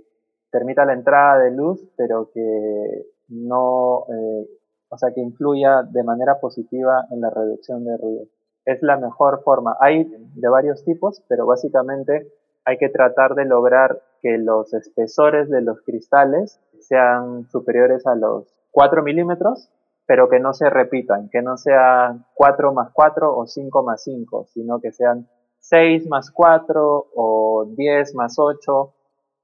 permita 0.51 0.85
la 0.85 0.95
entrada 0.95 1.39
de 1.39 1.51
luz, 1.51 1.87
pero 1.97 2.31
que 2.33 3.07
no 3.29 4.05
eh, 4.09 4.47
o 4.91 4.97
sea, 4.97 5.13
que 5.13 5.21
influya 5.21 5.83
de 5.83 6.03
manera 6.03 6.41
positiva 6.41 7.07
en 7.11 7.21
la 7.21 7.31
reducción 7.31 7.85
de 7.85 7.97
ruido. 7.97 8.25
Es 8.65 8.83
la 8.83 8.97
mejor 8.97 9.43
forma. 9.43 9.77
Hay 9.81 10.05
de 10.05 10.49
varios 10.49 10.85
tipos, 10.85 11.23
pero 11.29 11.47
básicamente 11.47 12.33
hay 12.65 12.79
que 12.79 12.89
tratar 12.89 13.35
de 13.35 13.45
lograr 13.45 14.03
que 14.21 14.39
los 14.39 14.75
espesores 14.75 15.49
de 15.49 15.63
los 15.63 15.81
cristales 15.83 16.61
sean 16.81 17.49
superiores 17.49 18.07
a 18.07 18.15
los 18.15 18.55
4 18.73 19.03
milímetros, 19.03 19.71
pero 20.07 20.29
que 20.29 20.41
no 20.41 20.53
se 20.53 20.69
repitan, 20.71 21.29
que 21.31 21.43
no 21.43 21.57
sean 21.57 22.27
4 22.35 22.73
más 22.73 22.91
4 22.93 23.37
o 23.37 23.47
5 23.47 23.83
más 23.83 24.03
5, 24.03 24.47
sino 24.49 24.81
que 24.81 24.93
sean 24.93 25.29
6 25.61 26.09
más 26.09 26.31
4 26.31 27.07
o 27.15 27.67
10 27.77 28.15
más 28.15 28.39
8 28.39 28.95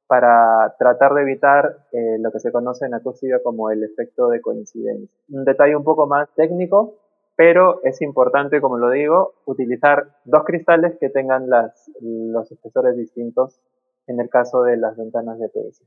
para 0.07 0.75
tratar 0.79 1.14
de 1.14 1.23
evitar 1.23 1.87
eh, 1.93 2.19
lo 2.19 2.31
que 2.31 2.40
se 2.40 2.53
conoce 2.53 2.87
en 2.87 2.95
acústica 2.95 3.43
como 3.43 3.71
el 3.71 3.83
efecto 3.83 4.29
de 4.29 4.40
coincidencia. 4.40 5.09
Un 5.31 5.45
detalle 5.45 5.77
un 5.77 5.85
poco 5.85 6.07
más 6.07 6.29
técnico, 6.35 6.95
pero 7.37 7.81
es 7.85 8.01
importante, 8.03 8.61
como 8.61 8.79
lo 8.79 8.90
digo, 8.90 9.35
utilizar 9.47 10.09
dos 10.25 10.45
cristales 10.45 10.97
que 11.01 11.11
tengan 11.11 11.49
las, 11.49 11.90
los 12.01 12.51
espesores 12.53 12.97
distintos 12.97 13.61
en 14.07 14.21
el 14.21 14.29
caso 14.29 14.62
de 14.62 14.77
las 14.77 14.97
ventanas 14.97 15.38
de 15.38 15.49
PS 15.49 15.83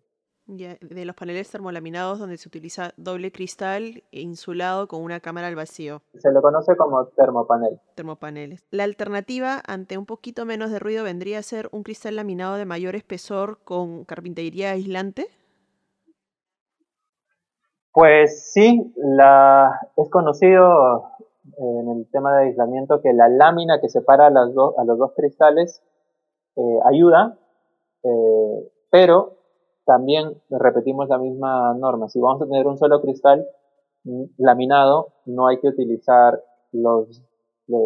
de 0.48 1.06
los 1.06 1.16
paneles 1.16 1.52
termolaminados 1.52 2.20
donde 2.20 2.38
se 2.38 2.48
utiliza 2.48 2.92
doble 2.96 3.32
cristal 3.32 4.04
insulado 4.12 4.88
con 4.88 5.02
una 5.02 5.20
cámara 5.20 5.48
al 5.48 5.56
vacío. 5.56 6.02
Se 6.16 6.32
lo 6.32 6.42
conoce 6.42 6.78
como 6.78 7.06
termopanel. 7.08 7.80
Termopaneles. 7.96 8.64
La 8.72 8.86
alternativa 8.86 9.62
ante 9.68 9.98
un 9.98 10.06
poquito 10.06 10.46
menos 10.46 10.72
de 10.72 10.80
ruido 10.80 11.04
vendría 11.04 11.40
a 11.40 11.44
ser 11.44 11.68
un 11.72 11.84
cristal 11.84 12.16
laminado 12.16 12.56
de 12.56 12.66
mayor 12.66 12.96
espesor 12.96 13.60
con 13.64 14.06
carpintería 14.06 14.72
aislante. 14.72 15.28
Pues 17.92 18.52
sí, 18.54 18.94
la, 18.96 19.72
es 19.98 20.10
conocido 20.10 21.04
en 21.58 21.90
el 21.90 22.10
tema 22.12 22.38
de 22.38 22.48
aislamiento 22.48 23.02
que 23.02 23.12
la 23.12 23.28
lámina 23.28 23.82
que 23.82 23.90
separa 23.90 24.28
a, 24.28 24.30
las 24.30 24.50
a 24.50 24.84
los 24.86 24.98
dos 24.98 25.14
cristales 25.16 25.82
eh, 26.56 26.80
ayuda, 26.86 27.38
eh, 28.04 28.72
pero 28.92 29.37
también 29.88 30.40
repetimos 30.50 31.08
la 31.08 31.18
misma 31.18 31.74
norma. 31.74 32.10
Si 32.10 32.20
vamos 32.20 32.42
a 32.42 32.46
tener 32.46 32.68
un 32.68 32.78
solo 32.78 33.02
cristal 33.02 33.48
mm, 34.04 34.24
laminado, 34.38 35.14
no 35.26 35.48
hay 35.48 35.60
que 35.60 35.70
utilizar 35.70 36.44
los 36.74 37.24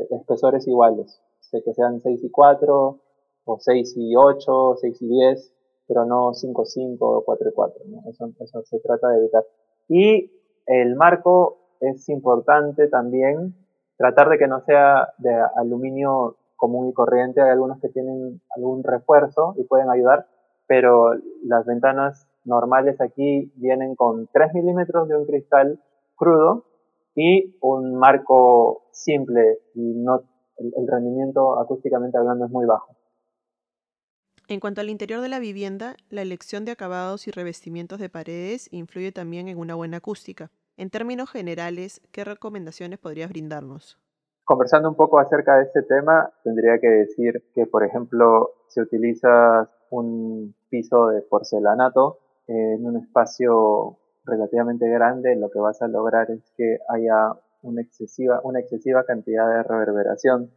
espesores 0.10 0.68
iguales, 0.68 1.22
sé 1.40 1.64
que 1.64 1.74
sean 1.74 2.02
6 2.02 2.24
y 2.24 2.30
4, 2.30 3.00
o 3.46 3.60
6 3.60 3.94
y 3.98 4.16
8, 4.16 4.76
6 4.82 5.02
y 5.02 5.08
10, 5.08 5.54
pero 5.88 6.06
no 6.06 6.34
5 6.34 6.64
y 6.64 6.66
5 6.66 7.18
o 7.18 7.24
4 7.24 7.50
y 7.50 7.54
4. 7.54 7.84
Eso, 8.10 8.32
eso 8.40 8.62
se 8.64 8.80
trata 8.80 9.10
de 9.10 9.20
evitar. 9.20 9.46
Y 9.88 10.32
el 10.66 10.96
marco 10.96 11.58
es 11.80 12.08
importante 12.10 12.88
también 12.88 13.56
tratar 13.98 14.30
de 14.30 14.38
que 14.38 14.48
no 14.48 14.62
sea 14.62 15.14
de 15.18 15.34
aluminio 15.56 16.38
común 16.56 16.90
y 16.90 16.94
corriente. 16.94 17.42
Hay 17.42 17.50
algunos 17.50 17.80
que 17.82 17.90
tienen 17.90 18.42
algún 18.56 18.84
refuerzo 18.84 19.56
y 19.58 19.64
pueden 19.64 19.90
ayudar, 19.90 20.28
pero 20.72 21.12
las 21.44 21.66
ventanas 21.66 22.30
normales 22.46 23.02
aquí 23.02 23.52
vienen 23.58 23.94
con 23.94 24.30
3 24.32 24.54
milímetros 24.54 25.10
de 25.10 25.18
un 25.18 25.26
cristal 25.26 25.82
crudo 26.16 26.66
y 27.14 27.58
un 27.60 27.96
marco 27.96 28.84
simple 28.94 29.60
y 29.76 29.82
no 29.82 30.24
el, 30.56 30.88
rendimiento 30.88 31.60
acústicamente 31.60 32.18
hablando 32.18 32.46
es 32.46 32.52
muy 32.52 32.66
bajo. 32.66 32.96
En 34.48 34.62
cuanto 34.62 34.80
al 34.80 34.90
interior 34.90 35.20
de 35.20 35.28
la 35.28 35.40
vivienda, 35.40 35.98
la 36.10 36.22
elección 36.22 36.64
de 36.64 36.72
acabados 36.72 37.28
y 37.28 37.32
revestimientos 37.32 38.00
de 38.00 38.08
paredes 38.08 38.70
influye 38.72 39.12
también 39.12 39.50
en 39.50 39.58
una 39.58 39.76
buena 39.76 39.98
acústica. 39.98 40.52
En 40.78 40.90
términos 40.90 41.30
generales, 41.30 42.00
¿qué 42.14 42.24
recomendaciones 42.24 42.98
podrías 42.98 43.30
brindarnos? 43.30 44.00
Conversando 44.46 44.88
un 44.88 44.96
poco 44.96 45.20
acerca 45.20 45.58
de 45.58 45.64
este 45.64 45.82
tema, 45.82 46.32
tendría 46.46 46.80
que 46.80 46.88
decir 46.88 47.44
que, 47.54 47.66
por 47.66 47.84
ejemplo, 47.84 48.52
si 48.70 48.80
utilizas 48.80 49.68
un 49.92 50.56
piso 50.70 51.08
de 51.08 51.22
porcelanato 51.22 52.20
en 52.48 52.86
un 52.86 52.98
espacio 52.98 53.98
relativamente 54.26 54.90
grande, 54.90 55.36
lo 55.36 55.50
que 55.50 55.60
vas 55.60 55.82
a 55.82 55.88
lograr 55.88 56.32
es 56.32 56.52
que 56.58 56.80
haya 56.90 57.34
una 57.62 57.82
excesiva, 57.82 58.42
una 58.44 58.60
excesiva 58.60 59.04
cantidad 59.04 59.48
de 59.48 59.64
reverberación 59.64 60.52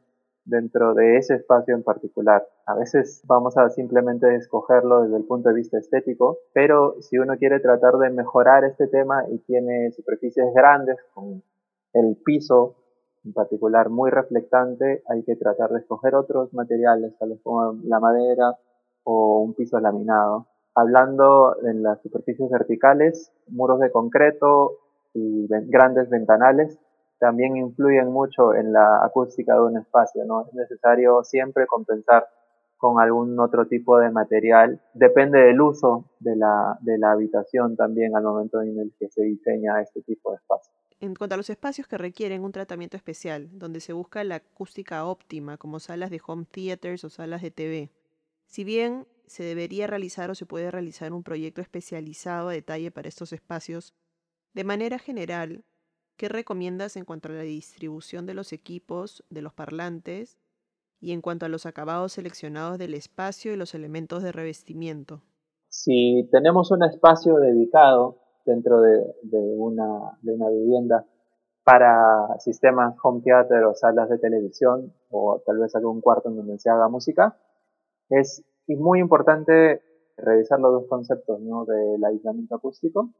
dentro 0.45 0.95
de 0.95 1.17
ese 1.17 1.35
espacio 1.35 1.75
en 1.75 1.83
particular. 1.83 2.47
A 2.67 2.75
veces 2.75 3.23
vamos 3.27 3.57
a 3.57 3.71
simplemente 3.71 4.35
escogerlo 4.35 5.03
desde 5.03 5.17
el 5.17 5.25
punto 5.25 5.49
de 5.49 5.55
vista 5.55 5.79
estético, 5.79 6.39
pero 6.53 6.97
si 7.01 7.19
uno 7.19 7.37
quiere 7.39 7.61
tratar 7.61 7.95
de 7.95 8.11
mejorar 8.11 8.65
este 8.65 8.87
tema 8.87 9.25
y 9.31 9.39
tiene 9.39 9.91
superficies 9.93 10.53
grandes 10.55 10.99
con 11.15 11.43
el 11.93 12.17
piso 12.25 12.77
en 13.25 13.33
particular 13.33 13.89
muy 13.89 14.11
reflectante, 14.11 15.03
hay 15.09 15.23
que 15.23 15.37
tratar 15.37 15.71
de 15.71 15.79
escoger 15.79 16.15
otros 16.15 16.53
materiales, 16.53 17.17
tal 17.19 17.39
como 17.43 17.73
la 17.85 17.99
madera 17.99 18.59
o 19.05 19.41
un 19.41 19.55
piso 19.55 19.79
laminado. 19.79 20.47
Hablando 20.75 21.57
en 21.65 21.83
las 21.83 22.03
superficies 22.03 22.51
verticales, 22.51 23.33
muros 23.49 23.79
de 23.79 23.93
concreto 23.93 24.79
y 25.15 25.47
grandes 25.69 26.11
ventanales 26.11 26.79
también 27.21 27.57
influyen 27.57 28.11
mucho 28.11 28.55
en 28.55 28.73
la 28.73 29.05
acústica 29.05 29.55
de 29.55 29.63
un 29.63 29.79
espacio, 29.79 30.25
¿no? 30.25 30.47
Es 30.47 30.55
necesario 30.55 31.23
siempre 31.23 31.67
compensar 31.67 32.27
con 32.77 33.01
algún 33.01 33.39
otro 33.39 33.67
tipo 33.67 33.99
de 33.99 34.11
material. 34.11 34.81
Depende 34.93 35.39
del 35.39 35.61
uso 35.61 36.11
de 36.19 36.37
la, 36.37 36.77
de 36.83 36.99
la 36.99 37.13
habitación 37.13 37.77
también 37.77 38.15
al 38.17 38.25
momento 38.25 38.61
en 38.61 38.79
el 38.79 38.93
que 38.99 39.09
se 39.09 39.23
diseña 39.23 39.81
este 39.81 40.03
tipo 40.03 40.33
de 40.33 40.37
espacio. 40.37 40.73
En 41.01 41.15
cuanto 41.15 41.35
a 41.35 41.39
los 41.39 41.51
espacios 41.51 41.87
que 41.87 41.99
requieren 41.99 42.45
un 42.45 42.53
tratamiento 42.53 42.97
especial, 42.97 43.49
donde 43.53 43.81
se 43.81 43.93
busca 43.93 44.25
la 44.25 44.37
acústica 44.37 45.05
óptima, 45.07 45.57
como 45.57 45.79
salas 45.79 46.11
de 46.11 46.21
home 46.27 46.47
theaters 46.51 47.05
o 47.05 47.11
salas 47.11 47.43
de 47.43 47.51
TV, 47.51 47.91
si 48.55 48.63
bien 48.63 49.09
se 49.27 49.43
debería 49.43 49.89
realizar 49.89 50.31
o 50.31 50.37
se 50.37 50.47
puede 50.47 50.71
realizar 50.71 51.13
un 51.13 51.25
proyecto 51.25 51.61
especializado 51.61 52.51
a 52.51 52.53
detalle 52.53 52.93
para 52.93 53.09
estos 53.09 53.33
espacios, 53.33 53.95
de 54.53 54.63
manera 54.63 55.01
general, 55.01 55.65
¿qué 56.17 56.29
recomiendas 56.29 56.97
en 56.97 57.05
cuanto 57.05 57.31
a 57.31 57.33
la 57.33 57.43
distribución 57.43 58.27
de 58.27 58.35
los 58.35 58.53
equipos, 58.53 59.25
de 59.29 59.43
los 59.43 59.53
parlantes 59.53 60.39
y 61.01 61.11
en 61.11 61.21
cuanto 61.21 61.47
a 61.47 61.49
los 61.49 61.67
acabados 61.67 62.13
seleccionados 62.13 62.79
del 62.79 62.95
espacio 62.95 63.53
y 63.53 63.57
los 63.57 63.75
elementos 63.75 64.23
de 64.23 64.31
revestimiento? 64.31 65.21
Si 65.69 66.29
tenemos 66.31 66.71
un 66.71 66.85
espacio 66.85 67.39
dedicado 67.39 68.21
dentro 68.47 68.81
de, 68.83 69.03
una, 69.33 70.17
una 70.23 70.49
vivienda 70.51 71.05
para 71.65 72.39
sistemas 72.39 72.95
home 73.03 73.21
theater 73.25 73.65
o 73.65 73.75
salas 73.75 74.09
de 74.09 74.19
televisión 74.19 74.95
o 75.11 75.43
tal 75.45 75.59
vez 75.59 75.75
algún 75.75 76.01
cuarto 76.01 76.29
en 76.29 76.37
donde 76.37 76.61
se 76.61 76.71
haga 76.71 76.89
música, 76.89 77.37
es 78.21 78.45
muy 78.67 79.01
importante 79.01 79.83
revisar 80.17 80.61
los 80.61 80.73
dos 80.73 80.87
conceptos 80.89 81.41
¿no? 81.41 81.65
del 81.65 82.05
aislamiento 82.05 82.55
acústico. 82.57 83.11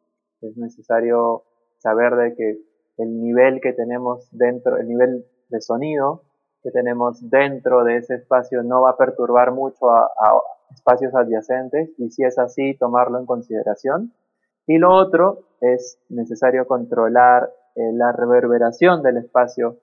Es 0.41 0.57
necesario 0.57 1.45
saber 1.79 2.15
de 2.17 2.35
que 2.35 2.59
el 2.99 3.21
nivel 3.21 3.61
que 3.61 3.73
tenemos 3.73 4.29
dentro, 4.31 4.77
el 4.77 4.89
nivel 4.89 5.27
de 5.49 5.61
sonido 5.61 6.23
que 6.63 6.71
tenemos 6.71 7.29
dentro 7.29 7.85
de 7.85 7.99
ese 7.99 8.15
espacio 8.15 8.63
no 8.63 8.83
va 8.83 8.91
a 8.91 8.97
perturbar 8.97 9.53
mucho 9.53 9.91
a, 9.91 10.09
espacios 10.75 11.15
adyacentes 11.15 11.91
y 11.99 12.11
si 12.11 12.25
es 12.25 12.39
así, 12.39 12.75
tomarlo 12.79 13.19
en 13.19 13.27
consideración. 13.27 14.13
Y 14.67 14.79
lo 14.79 14.93
otro 14.95 15.45
es 15.61 15.99
necesario 16.09 16.67
controlar 16.67 17.53
eh, 17.77 17.93
la 17.93 18.13
reverberación 18.13 19.03
del 19.03 19.19
espacio 19.19 19.77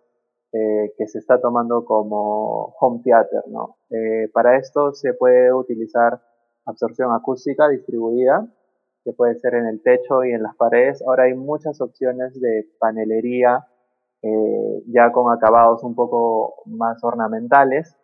eh, 0.54 0.94
que 0.98 1.08
se 1.08 1.20
está 1.20 1.40
tomando 1.40 1.86
como 1.86 2.76
home 2.80 3.02
theater. 3.04 3.44
¿no? 3.48 3.78
Eh, 3.90 4.30
para 4.34 4.58
esto 4.58 4.94
se 4.94 5.14
puede 5.14 5.54
utilizar 5.54 6.22
absorción 6.66 7.14
acústica 7.14 7.70
distribuida, 7.70 8.48
que 9.04 9.14
puede 9.14 9.36
ser 9.36 9.56
en 9.56 9.66
el 9.68 9.82
techo 9.82 10.24
y 10.24 10.32
en 10.32 10.44
las 10.44 10.56
paredes. 10.56 11.02
Ahora 11.08 11.24
hay 11.24 11.34
muchas 11.34 11.82
opciones 11.82 12.40
de 12.40 12.68
panelería 12.80 13.66
eh, 14.24 14.84
ya 14.88 15.12
con 15.12 15.34
acabados 15.34 15.84
un 15.84 15.96
poco 15.96 16.62
más 16.66 17.04
ornamentales 17.04 17.96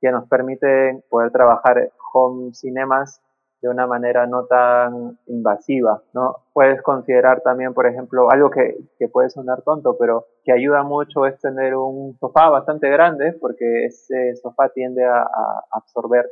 que 0.00 0.10
nos 0.10 0.26
permiten 0.28 1.02
poder 1.10 1.30
trabajar 1.30 1.90
home 2.12 2.54
cinemas 2.54 3.20
de 3.66 3.72
una 3.72 3.86
manera 3.86 4.26
no 4.26 4.46
tan 4.46 5.18
invasiva, 5.26 6.00
¿no? 6.14 6.36
Puedes 6.52 6.80
considerar 6.82 7.40
también, 7.40 7.74
por 7.74 7.86
ejemplo, 7.86 8.30
algo 8.30 8.50
que, 8.50 8.76
que 8.98 9.08
puede 9.08 9.28
sonar 9.30 9.62
tonto, 9.62 9.96
pero 9.98 10.26
que 10.44 10.52
ayuda 10.52 10.84
mucho 10.84 11.26
es 11.26 11.38
tener 11.40 11.74
un 11.74 12.16
sofá 12.18 12.48
bastante 12.48 12.88
grande, 12.88 13.32
porque 13.32 13.86
ese 13.86 14.36
sofá 14.36 14.68
tiende 14.68 15.04
a, 15.04 15.26
absorber 15.72 16.26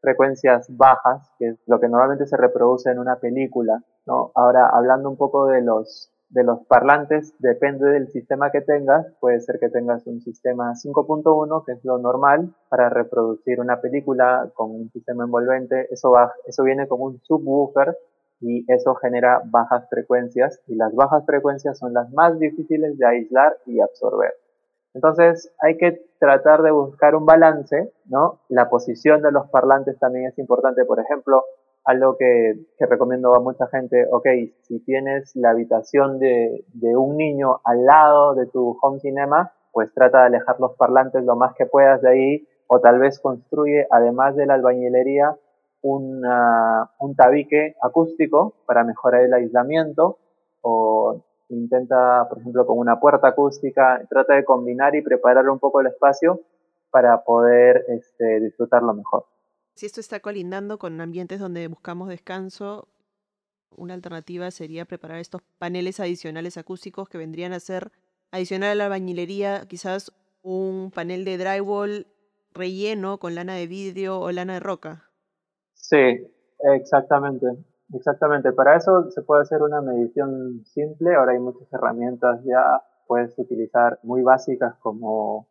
frecuencias 0.00 0.66
bajas, 0.76 1.30
que 1.38 1.50
es 1.50 1.58
lo 1.66 1.78
que 1.78 1.88
normalmente 1.88 2.26
se 2.26 2.36
reproduce 2.36 2.90
en 2.90 2.98
una 2.98 3.16
película, 3.16 3.82
¿no? 4.06 4.32
Ahora, 4.34 4.68
hablando 4.68 5.08
un 5.08 5.16
poco 5.16 5.46
de 5.46 5.62
los 5.62 6.10
de 6.30 6.44
los 6.44 6.64
parlantes 6.66 7.34
depende 7.40 7.90
del 7.90 8.08
sistema 8.08 8.50
que 8.50 8.60
tengas. 8.60 9.06
Puede 9.20 9.40
ser 9.40 9.58
que 9.58 9.68
tengas 9.68 10.06
un 10.06 10.20
sistema 10.20 10.72
5.1, 10.72 11.64
que 11.64 11.72
es 11.72 11.84
lo 11.84 11.98
normal 11.98 12.54
para 12.68 12.88
reproducir 12.88 13.60
una 13.60 13.80
película 13.80 14.48
con 14.54 14.70
un 14.70 14.90
sistema 14.90 15.24
envolvente. 15.24 15.88
Eso, 15.90 16.12
va, 16.12 16.32
eso 16.46 16.62
viene 16.62 16.86
con 16.86 17.00
un 17.02 17.20
subwoofer 17.22 17.96
y 18.40 18.64
eso 18.72 18.94
genera 18.94 19.42
bajas 19.44 19.88
frecuencias 19.90 20.60
y 20.66 20.76
las 20.76 20.94
bajas 20.94 21.26
frecuencias 21.26 21.78
son 21.78 21.92
las 21.92 22.10
más 22.12 22.38
difíciles 22.38 22.96
de 22.96 23.06
aislar 23.06 23.56
y 23.66 23.80
absorber. 23.80 24.32
Entonces 24.94 25.52
hay 25.60 25.76
que 25.76 26.02
tratar 26.18 26.62
de 26.62 26.70
buscar 26.70 27.14
un 27.14 27.26
balance, 27.26 27.92
¿no? 28.06 28.40
La 28.48 28.68
posición 28.68 29.22
de 29.22 29.32
los 29.32 29.48
parlantes 29.50 29.98
también 29.98 30.26
es 30.26 30.38
importante. 30.38 30.84
Por 30.84 31.00
ejemplo, 31.00 31.44
algo 31.90 32.16
que, 32.16 32.54
recomiendo 32.78 33.34
a 33.34 33.40
mucha 33.40 33.66
gente, 33.68 34.06
ok, 34.10 34.26
si 34.62 34.80
tienes 34.80 35.34
la 35.36 35.50
habitación 35.50 36.18
de, 36.18 36.64
un 36.96 37.16
niño 37.16 37.60
al 37.64 37.84
lado 37.84 38.34
de 38.34 38.46
tu 38.46 38.78
home 38.80 39.00
cinema, 39.00 39.52
pues 39.72 39.92
trata 39.94 40.20
de 40.20 40.26
alejar 40.26 40.58
los 40.58 40.74
parlantes 40.76 41.24
lo 41.24 41.36
más 41.36 41.54
que 41.54 41.66
puedas 41.66 42.00
de 42.02 42.10
ahí, 42.10 42.48
o 42.66 42.80
tal 42.80 42.98
vez 42.98 43.20
construye, 43.20 43.86
además 43.90 44.36
de 44.36 44.46
la 44.46 44.54
albañilería, 44.54 45.36
un 45.82 46.22
tabique 47.16 47.74
acústico 47.82 48.54
para 48.66 48.84
mejorar 48.84 49.22
el 49.22 49.34
aislamiento, 49.34 50.18
o 50.62 51.22
intenta, 51.48 52.26
por 52.28 52.38
ejemplo, 52.38 52.66
con 52.66 52.78
una 52.78 53.00
puerta 53.00 53.28
acústica, 53.28 54.00
trata 54.08 54.34
de 54.34 54.44
combinar 54.44 54.94
y 54.94 55.02
preparar 55.02 55.48
un 55.48 55.58
poco 55.58 55.80
el 55.80 55.88
espacio 55.88 56.40
para 56.90 57.22
poder 57.24 57.84
este, 57.88 58.40
disfrutarlo 58.40 58.94
mejor. 58.94 59.24
Si 59.80 59.86
esto 59.86 60.00
está 60.00 60.20
colindando 60.20 60.78
con 60.78 61.00
ambientes 61.00 61.40
donde 61.40 61.66
buscamos 61.66 62.10
descanso, 62.10 62.86
una 63.74 63.94
alternativa 63.94 64.50
sería 64.50 64.84
preparar 64.84 65.20
estos 65.20 65.40
paneles 65.56 66.00
adicionales 66.00 66.58
acústicos 66.58 67.08
que 67.08 67.16
vendrían 67.16 67.54
a 67.54 67.60
ser, 67.60 67.90
adicional 68.30 68.72
a 68.72 68.74
la 68.74 68.88
bañilería, 68.90 69.64
quizás 69.68 70.12
un 70.42 70.90
panel 70.94 71.24
de 71.24 71.38
drywall 71.38 72.06
relleno 72.52 73.16
con 73.16 73.34
lana 73.34 73.54
de 73.54 73.66
vidrio 73.68 74.20
o 74.20 74.30
lana 74.32 74.52
de 74.52 74.60
roca. 74.60 75.08
Sí, 75.72 76.28
exactamente. 76.74 77.46
Exactamente. 77.94 78.52
Para 78.52 78.76
eso 78.76 79.10
se 79.10 79.22
puede 79.22 79.40
hacer 79.40 79.62
una 79.62 79.80
medición 79.80 80.62
simple. 80.66 81.14
Ahora 81.14 81.32
hay 81.32 81.38
muchas 81.38 81.72
herramientas 81.72 82.44
ya 82.44 82.82
puedes 83.06 83.32
utilizar 83.38 83.98
muy 84.02 84.20
básicas 84.20 84.74
como 84.80 85.48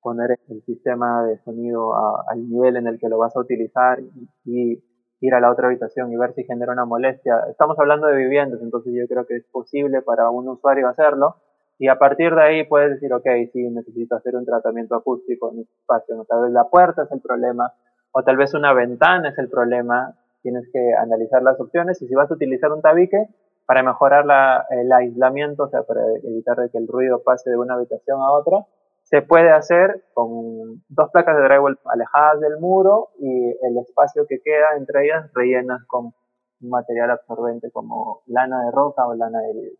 poner 0.00 0.38
el 0.48 0.62
sistema 0.62 1.24
de 1.24 1.38
sonido 1.38 1.94
al 2.28 2.48
nivel 2.48 2.76
en 2.76 2.86
el 2.86 2.98
que 2.98 3.08
lo 3.08 3.18
vas 3.18 3.34
a 3.36 3.40
utilizar 3.40 3.98
y, 4.44 4.82
ir 5.20 5.34
a 5.34 5.40
la 5.40 5.50
otra 5.50 5.66
habitación 5.66 6.12
y 6.12 6.16
ver 6.16 6.32
si 6.34 6.44
genera 6.44 6.72
una 6.72 6.84
molestia. 6.84 7.40
Estamos 7.50 7.76
hablando 7.80 8.06
de 8.06 8.16
viviendas, 8.16 8.60
entonces 8.62 8.92
yo 8.94 9.04
creo 9.08 9.26
que 9.26 9.34
es 9.34 9.44
posible 9.50 10.00
para 10.00 10.30
un 10.30 10.48
usuario 10.48 10.88
hacerlo. 10.88 11.38
Y 11.76 11.88
a 11.88 11.98
partir 11.98 12.32
de 12.36 12.42
ahí 12.42 12.64
puedes 12.68 12.90
decir, 12.90 13.12
ok, 13.12 13.26
sí, 13.52 13.68
necesito 13.68 14.14
hacer 14.14 14.36
un 14.36 14.44
tratamiento 14.44 14.94
acústico 14.94 15.50
en 15.50 15.60
este 15.60 15.74
espacio. 15.80 16.24
Tal 16.28 16.42
vez 16.42 16.52
la 16.52 16.68
puerta 16.68 17.02
es 17.02 17.10
el 17.10 17.20
problema, 17.20 17.72
o 18.12 18.22
tal 18.22 18.36
vez 18.36 18.54
una 18.54 18.72
ventana 18.72 19.30
es 19.30 19.38
el 19.38 19.48
problema. 19.48 20.14
Tienes 20.42 20.68
que 20.72 20.94
analizar 20.94 21.42
las 21.42 21.58
opciones 21.58 22.00
y 22.00 22.06
si 22.06 22.14
vas 22.14 22.30
a 22.30 22.34
utilizar 22.34 22.70
un 22.72 22.80
tabique 22.80 23.26
para 23.66 23.82
mejorar 23.82 24.24
la, 24.24 24.64
el 24.70 24.90
aislamiento, 24.92 25.64
o 25.64 25.68
sea, 25.68 25.82
para 25.82 26.00
evitar 26.22 26.56
que 26.70 26.78
el 26.78 26.86
ruido 26.88 27.22
pase 27.24 27.50
de 27.50 27.56
una 27.56 27.74
habitación 27.74 28.20
a 28.20 28.30
otra, 28.30 28.64
se 29.08 29.22
puede 29.22 29.50
hacer 29.50 30.04
con 30.12 30.84
dos 30.90 31.10
placas 31.10 31.34
de 31.36 31.44
drywall 31.44 31.78
alejadas 31.86 32.40
del 32.40 32.58
muro 32.58 33.08
y 33.18 33.48
el 33.62 33.78
espacio 33.78 34.26
que 34.28 34.38
queda 34.44 34.76
entre 34.76 35.06
ellas 35.06 35.30
rellenas 35.34 35.82
con 35.86 36.12
material 36.60 37.12
absorbente 37.12 37.70
como 37.70 38.22
lana 38.26 38.64
de 38.66 38.70
roca 38.70 39.06
o 39.06 39.14
lana 39.14 39.38
de 39.40 39.52
vidrio. 39.54 39.78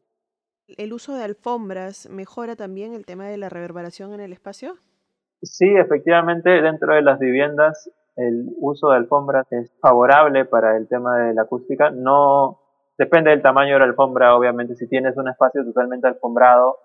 ¿El 0.78 0.94
uso 0.94 1.14
de 1.14 1.24
alfombras 1.24 2.08
mejora 2.08 2.56
también 2.56 2.94
el 2.94 3.04
tema 3.04 3.26
de 3.26 3.36
la 3.36 3.50
reverberación 3.50 4.14
en 4.14 4.20
el 4.20 4.32
espacio? 4.32 4.76
Sí, 5.42 5.76
efectivamente, 5.76 6.48
dentro 6.62 6.94
de 6.94 7.02
las 7.02 7.18
viviendas 7.18 7.90
el 8.16 8.48
uso 8.56 8.88
de 8.88 8.96
alfombras 8.96 9.46
es 9.52 9.70
favorable 9.80 10.46
para 10.46 10.76
el 10.78 10.88
tema 10.88 11.18
de 11.18 11.34
la 11.34 11.42
acústica. 11.42 11.90
No 11.90 12.60
depende 12.96 13.30
del 13.30 13.42
tamaño 13.42 13.74
de 13.74 13.80
la 13.80 13.84
alfombra, 13.84 14.34
obviamente, 14.34 14.74
si 14.74 14.88
tienes 14.88 15.18
un 15.18 15.28
espacio 15.28 15.64
totalmente 15.64 16.08
alfombrado, 16.08 16.78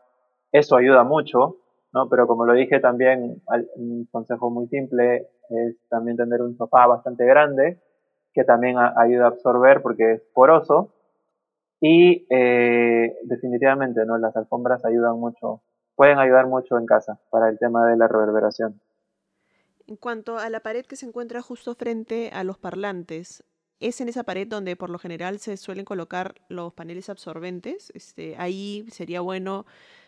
eso 0.51 0.75
ayuda 0.75 1.03
mucho, 1.03 1.57
¿no? 1.93 2.09
Pero 2.09 2.27
como 2.27 2.45
lo 2.45 2.53
dije 2.53 2.79
también, 2.79 3.41
un 3.75 4.07
consejo 4.11 4.49
muy 4.49 4.67
simple 4.67 5.29
es 5.49 5.75
también 5.89 6.17
tener 6.17 6.41
un 6.41 6.57
sofá 6.57 6.87
bastante 6.87 7.25
grande, 7.25 7.79
que 8.33 8.43
también 8.43 8.77
ayuda 8.77 9.25
a 9.25 9.27
absorber 9.27 9.81
porque 9.81 10.13
es 10.13 10.21
poroso. 10.33 10.93
Y 11.79 12.25
eh, 12.29 13.15
definitivamente, 13.23 14.05
¿no? 14.05 14.17
Las 14.17 14.35
alfombras 14.35 14.85
ayudan 14.85 15.19
mucho, 15.19 15.61
pueden 15.95 16.17
ayudar 16.17 16.47
mucho 16.47 16.77
en 16.77 16.85
casa 16.85 17.19
para 17.29 17.49
el 17.49 17.59
tema 17.59 17.85
de 17.87 17.97
la 17.97 18.07
reverberación. 18.07 18.79
En 19.85 19.97
cuanto 19.97 20.39
a 20.39 20.49
la 20.49 20.61
pared 20.61 20.85
que 20.85 20.95
se 20.95 21.05
encuentra 21.05 21.41
justo 21.41 21.75
frente 21.75 22.31
a 22.33 22.45
los 22.45 22.57
parlantes, 22.57 23.43
es 23.81 23.99
en 23.99 24.07
esa 24.07 24.23
pared 24.23 24.47
donde 24.47 24.77
por 24.77 24.89
lo 24.89 24.97
general 24.97 25.39
se 25.39 25.57
suelen 25.57 25.83
colocar 25.83 26.35
los 26.47 26.73
paneles 26.73 27.09
absorbentes. 27.09 27.91
Este, 27.93 28.35
ahí 28.37 28.85
sería 28.89 29.19
bueno 29.19 29.65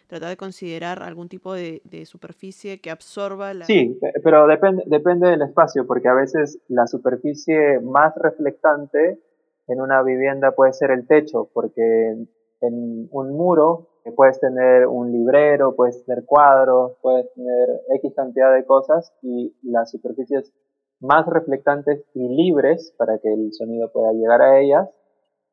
tratar 0.07 0.29
de 0.29 0.37
considerar 0.37 1.01
algún 1.01 1.29
tipo 1.29 1.53
de, 1.53 1.81
superficie 2.05 2.79
que 2.79 2.91
absorba 2.91 3.53
la... 3.53 3.65
Sí, 3.65 3.99
pero 4.23 4.47
depende, 4.47 4.83
depende 4.85 5.29
del 5.29 5.41
espacio, 5.41 5.87
porque 5.87 6.07
a 6.07 6.13
veces 6.13 6.59
la 6.67 6.87
superficie 6.87 7.79
más 7.79 8.13
reflectante 8.15 9.19
en 9.67 9.81
una 9.81 10.03
vivienda 10.03 10.51
puede 10.51 10.73
ser 10.73 10.91
el 10.91 11.07
techo, 11.07 11.49
porque 11.53 12.27
en 12.61 13.09
un 13.11 13.31
muro 13.31 13.89
puedes 14.15 14.39
tener 14.39 14.87
un 14.87 15.11
librero, 15.11 15.75
puedes 15.75 16.05
tener 16.05 16.25
cuadros, 16.25 16.93
puedes 17.01 17.31
tener 17.33 17.81
X 17.95 18.13
cantidad 18.15 18.53
de 18.53 18.65
cosas 18.65 19.13
y 19.21 19.55
las 19.63 19.89
superficies 19.91 20.53
más 20.99 21.25
reflectantes 21.25 22.03
y 22.13 22.27
libres 22.29 22.93
para 22.97 23.17
que 23.17 23.33
el 23.33 23.51
sonido 23.53 23.91
pueda 23.91 24.13
llegar 24.13 24.41
a 24.41 24.59
ellas 24.59 24.89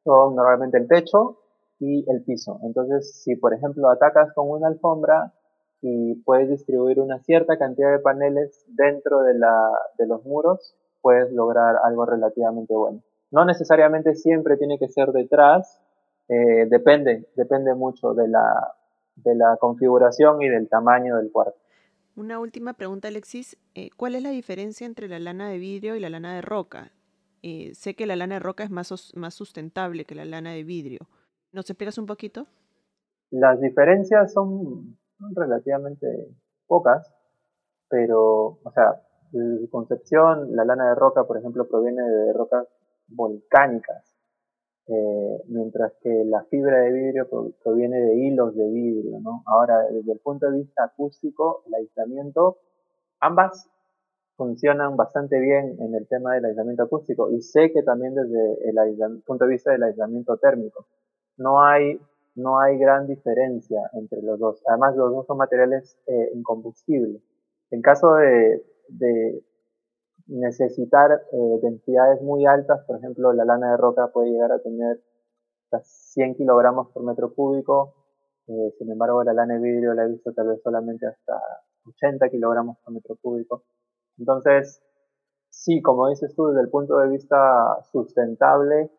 son 0.04 0.34
normalmente 0.34 0.78
el 0.78 0.88
techo 0.88 1.38
y 1.82 2.04
el 2.08 2.22
piso. 2.22 2.60
Entonces, 2.62 3.22
si 3.22 3.34
por 3.34 3.52
ejemplo 3.52 3.90
atacas 3.90 4.32
con 4.34 4.48
una 4.48 4.68
alfombra 4.68 5.32
y 5.80 6.14
puedes 6.22 6.48
distribuir 6.48 7.00
una 7.00 7.18
cierta 7.18 7.58
cantidad 7.58 7.90
de 7.90 7.98
paneles 7.98 8.64
dentro 8.68 9.22
de, 9.22 9.34
la, 9.34 9.68
de 9.98 10.06
los 10.06 10.24
muros, 10.24 10.76
puedes 11.00 11.32
lograr 11.32 11.74
algo 11.82 12.06
relativamente 12.06 12.72
bueno. 12.72 13.02
No 13.32 13.44
necesariamente 13.44 14.14
siempre 14.14 14.56
tiene 14.56 14.78
que 14.78 14.88
ser 14.88 15.10
detrás, 15.10 15.80
eh, 16.28 16.66
depende, 16.70 17.28
depende 17.34 17.74
mucho 17.74 18.14
de 18.14 18.28
la, 18.28 18.74
de 19.16 19.34
la 19.34 19.56
configuración 19.58 20.40
y 20.40 20.48
del 20.48 20.68
tamaño 20.68 21.16
del 21.16 21.32
cuarto. 21.32 21.58
Una 22.14 22.38
última 22.38 22.74
pregunta, 22.74 23.08
Alexis. 23.08 23.56
Eh, 23.74 23.90
¿Cuál 23.96 24.14
es 24.14 24.22
la 24.22 24.30
diferencia 24.30 24.86
entre 24.86 25.08
la 25.08 25.18
lana 25.18 25.48
de 25.48 25.58
vidrio 25.58 25.96
y 25.96 26.00
la 26.00 26.10
lana 26.10 26.36
de 26.36 26.42
roca? 26.42 26.92
Eh, 27.42 27.74
sé 27.74 27.94
que 27.94 28.06
la 28.06 28.14
lana 28.14 28.36
de 28.36 28.40
roca 28.40 28.62
es 28.62 28.70
más, 28.70 29.12
más 29.16 29.34
sustentable 29.34 30.04
que 30.04 30.14
la 30.14 30.24
lana 30.24 30.52
de 30.52 30.62
vidrio. 30.62 31.08
¿Nos 31.52 31.68
explicas 31.68 31.98
un 31.98 32.06
poquito? 32.06 32.46
Las 33.30 33.60
diferencias 33.60 34.32
son 34.32 34.96
relativamente 35.34 36.06
pocas, 36.66 37.14
pero, 37.88 38.58
o 38.62 38.70
sea, 38.72 39.02
la 39.32 39.68
concepción, 39.70 40.56
la 40.56 40.64
lana 40.64 40.88
de 40.88 40.94
roca, 40.94 41.24
por 41.24 41.36
ejemplo, 41.36 41.68
proviene 41.68 42.02
de 42.02 42.32
rocas 42.32 42.66
volcánicas, 43.06 44.16
eh, 44.86 45.42
mientras 45.48 45.92
que 46.02 46.24
la 46.24 46.42
fibra 46.44 46.78
de 46.80 46.92
vidrio 46.92 47.28
proviene 47.62 48.00
de 48.00 48.16
hilos 48.16 48.56
de 48.56 48.68
vidrio. 48.70 49.20
¿no? 49.20 49.42
Ahora, 49.46 49.78
desde 49.90 50.12
el 50.12 50.20
punto 50.20 50.50
de 50.50 50.58
vista 50.58 50.84
acústico, 50.84 51.64
el 51.66 51.74
aislamiento, 51.74 52.58
ambas 53.20 53.68
funcionan 54.36 54.96
bastante 54.96 55.38
bien 55.38 55.76
en 55.80 55.94
el 55.94 56.08
tema 56.08 56.34
del 56.34 56.46
aislamiento 56.46 56.84
acústico 56.84 57.30
y 57.30 57.42
sé 57.42 57.70
que 57.72 57.82
también 57.82 58.14
desde 58.14 58.70
el 58.70 59.22
punto 59.22 59.44
de 59.44 59.50
vista 59.50 59.70
del 59.70 59.82
aislamiento 59.82 60.38
térmico. 60.38 60.86
No 61.36 61.62
hay, 61.62 62.00
no 62.34 62.60
hay 62.60 62.78
gran 62.78 63.06
diferencia 63.06 63.80
entre 63.94 64.22
los 64.22 64.38
dos. 64.38 64.62
Además, 64.66 64.96
los 64.96 65.10
dos 65.12 65.26
son 65.26 65.38
materiales 65.38 65.98
eh, 66.06 66.30
incombustibles. 66.34 67.22
En 67.70 67.82
caso 67.82 68.14
de, 68.14 68.64
de 68.88 69.42
necesitar 70.26 71.10
eh, 71.32 71.58
densidades 71.62 72.22
muy 72.22 72.46
altas, 72.46 72.84
por 72.86 72.98
ejemplo, 72.98 73.32
la 73.32 73.44
lana 73.44 73.72
de 73.72 73.76
roca 73.76 74.08
puede 74.08 74.30
llegar 74.30 74.52
a 74.52 74.60
tener 74.60 75.00
hasta 75.64 75.80
100 75.84 76.34
kilogramos 76.36 76.88
por 76.92 77.02
metro 77.02 77.34
cúbico, 77.34 77.94
eh, 78.48 78.74
sin 78.78 78.90
embargo, 78.90 79.22
la 79.24 79.32
lana 79.32 79.54
de 79.54 79.60
vidrio 79.60 79.94
la 79.94 80.04
he 80.04 80.08
visto 80.08 80.32
tal 80.32 80.48
vez 80.48 80.60
solamente 80.62 81.06
hasta 81.06 81.40
80 81.86 82.28
kilogramos 82.28 82.78
por 82.78 82.92
metro 82.92 83.16
cúbico. 83.20 83.64
Entonces, 84.18 84.82
sí, 85.48 85.80
como 85.80 86.08
dices 86.08 86.34
tú, 86.34 86.48
desde 86.48 86.62
el 86.62 86.70
punto 86.70 86.98
de 86.98 87.08
vista 87.08 87.78
sustentable, 87.90 88.90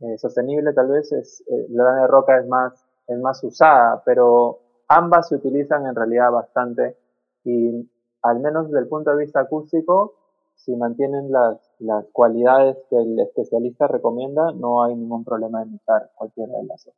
eh, 0.00 0.18
sostenible 0.18 0.72
tal 0.72 0.88
vez, 0.88 1.10
es, 1.12 1.42
eh, 1.48 1.66
la 1.70 1.92
de 1.94 2.06
roca 2.06 2.38
es 2.38 2.46
más, 2.46 2.84
es 3.06 3.18
más 3.18 3.42
usada, 3.42 4.02
pero 4.04 4.60
ambas 4.86 5.28
se 5.28 5.36
utilizan 5.36 5.86
en 5.86 5.94
realidad 5.94 6.30
bastante 6.30 6.96
y 7.44 7.88
al 8.22 8.40
menos 8.40 8.66
desde 8.66 8.80
el 8.80 8.88
punto 8.88 9.10
de 9.10 9.24
vista 9.24 9.40
acústico, 9.40 10.14
si 10.54 10.74
mantienen 10.76 11.30
las, 11.30 11.58
las 11.78 12.04
cualidades 12.12 12.76
que 12.90 12.96
el 12.96 13.18
especialista 13.20 13.86
recomienda, 13.86 14.52
no 14.52 14.82
hay 14.82 14.94
ningún 14.94 15.24
problema 15.24 15.62
en 15.62 15.74
usar 15.74 16.10
cualquiera 16.14 16.52
de 16.52 16.64
las. 16.64 16.88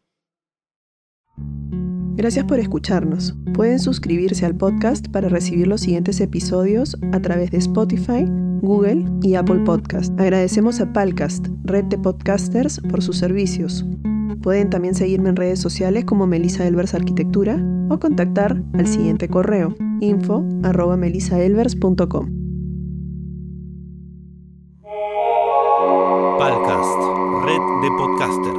Gracias 2.15 2.45
por 2.45 2.59
escucharnos. 2.59 3.33
Pueden 3.55 3.79
suscribirse 3.79 4.45
al 4.45 4.55
podcast 4.55 5.07
para 5.11 5.29
recibir 5.29 5.67
los 5.67 5.81
siguientes 5.81 6.21
episodios 6.21 6.95
a 7.11 7.19
través 7.19 7.49
de 7.49 7.57
Spotify, 7.57 8.25
Google 8.61 9.05
y 9.23 9.33
Apple 9.33 9.61
Podcast. 9.65 10.17
Agradecemos 10.19 10.79
a 10.79 10.93
Palcast, 10.93 11.47
red 11.63 11.85
de 11.85 11.97
podcasters, 11.97 12.79
por 12.81 13.01
sus 13.01 13.17
servicios. 13.17 13.83
Pueden 14.43 14.69
también 14.69 14.93
seguirme 14.93 15.29
en 15.29 15.37
redes 15.37 15.59
sociales 15.59 16.03
como 16.03 16.27
Melissa 16.27 16.67
Elvers 16.67 16.93
Arquitectura 16.93 17.57
o 17.89 17.97
contactar 17.97 18.61
al 18.73 18.87
siguiente 18.87 19.29
correo 19.29 19.73
info 20.01 20.45
arroba 20.63 20.97
red 27.45 27.61
de. 27.81 28.52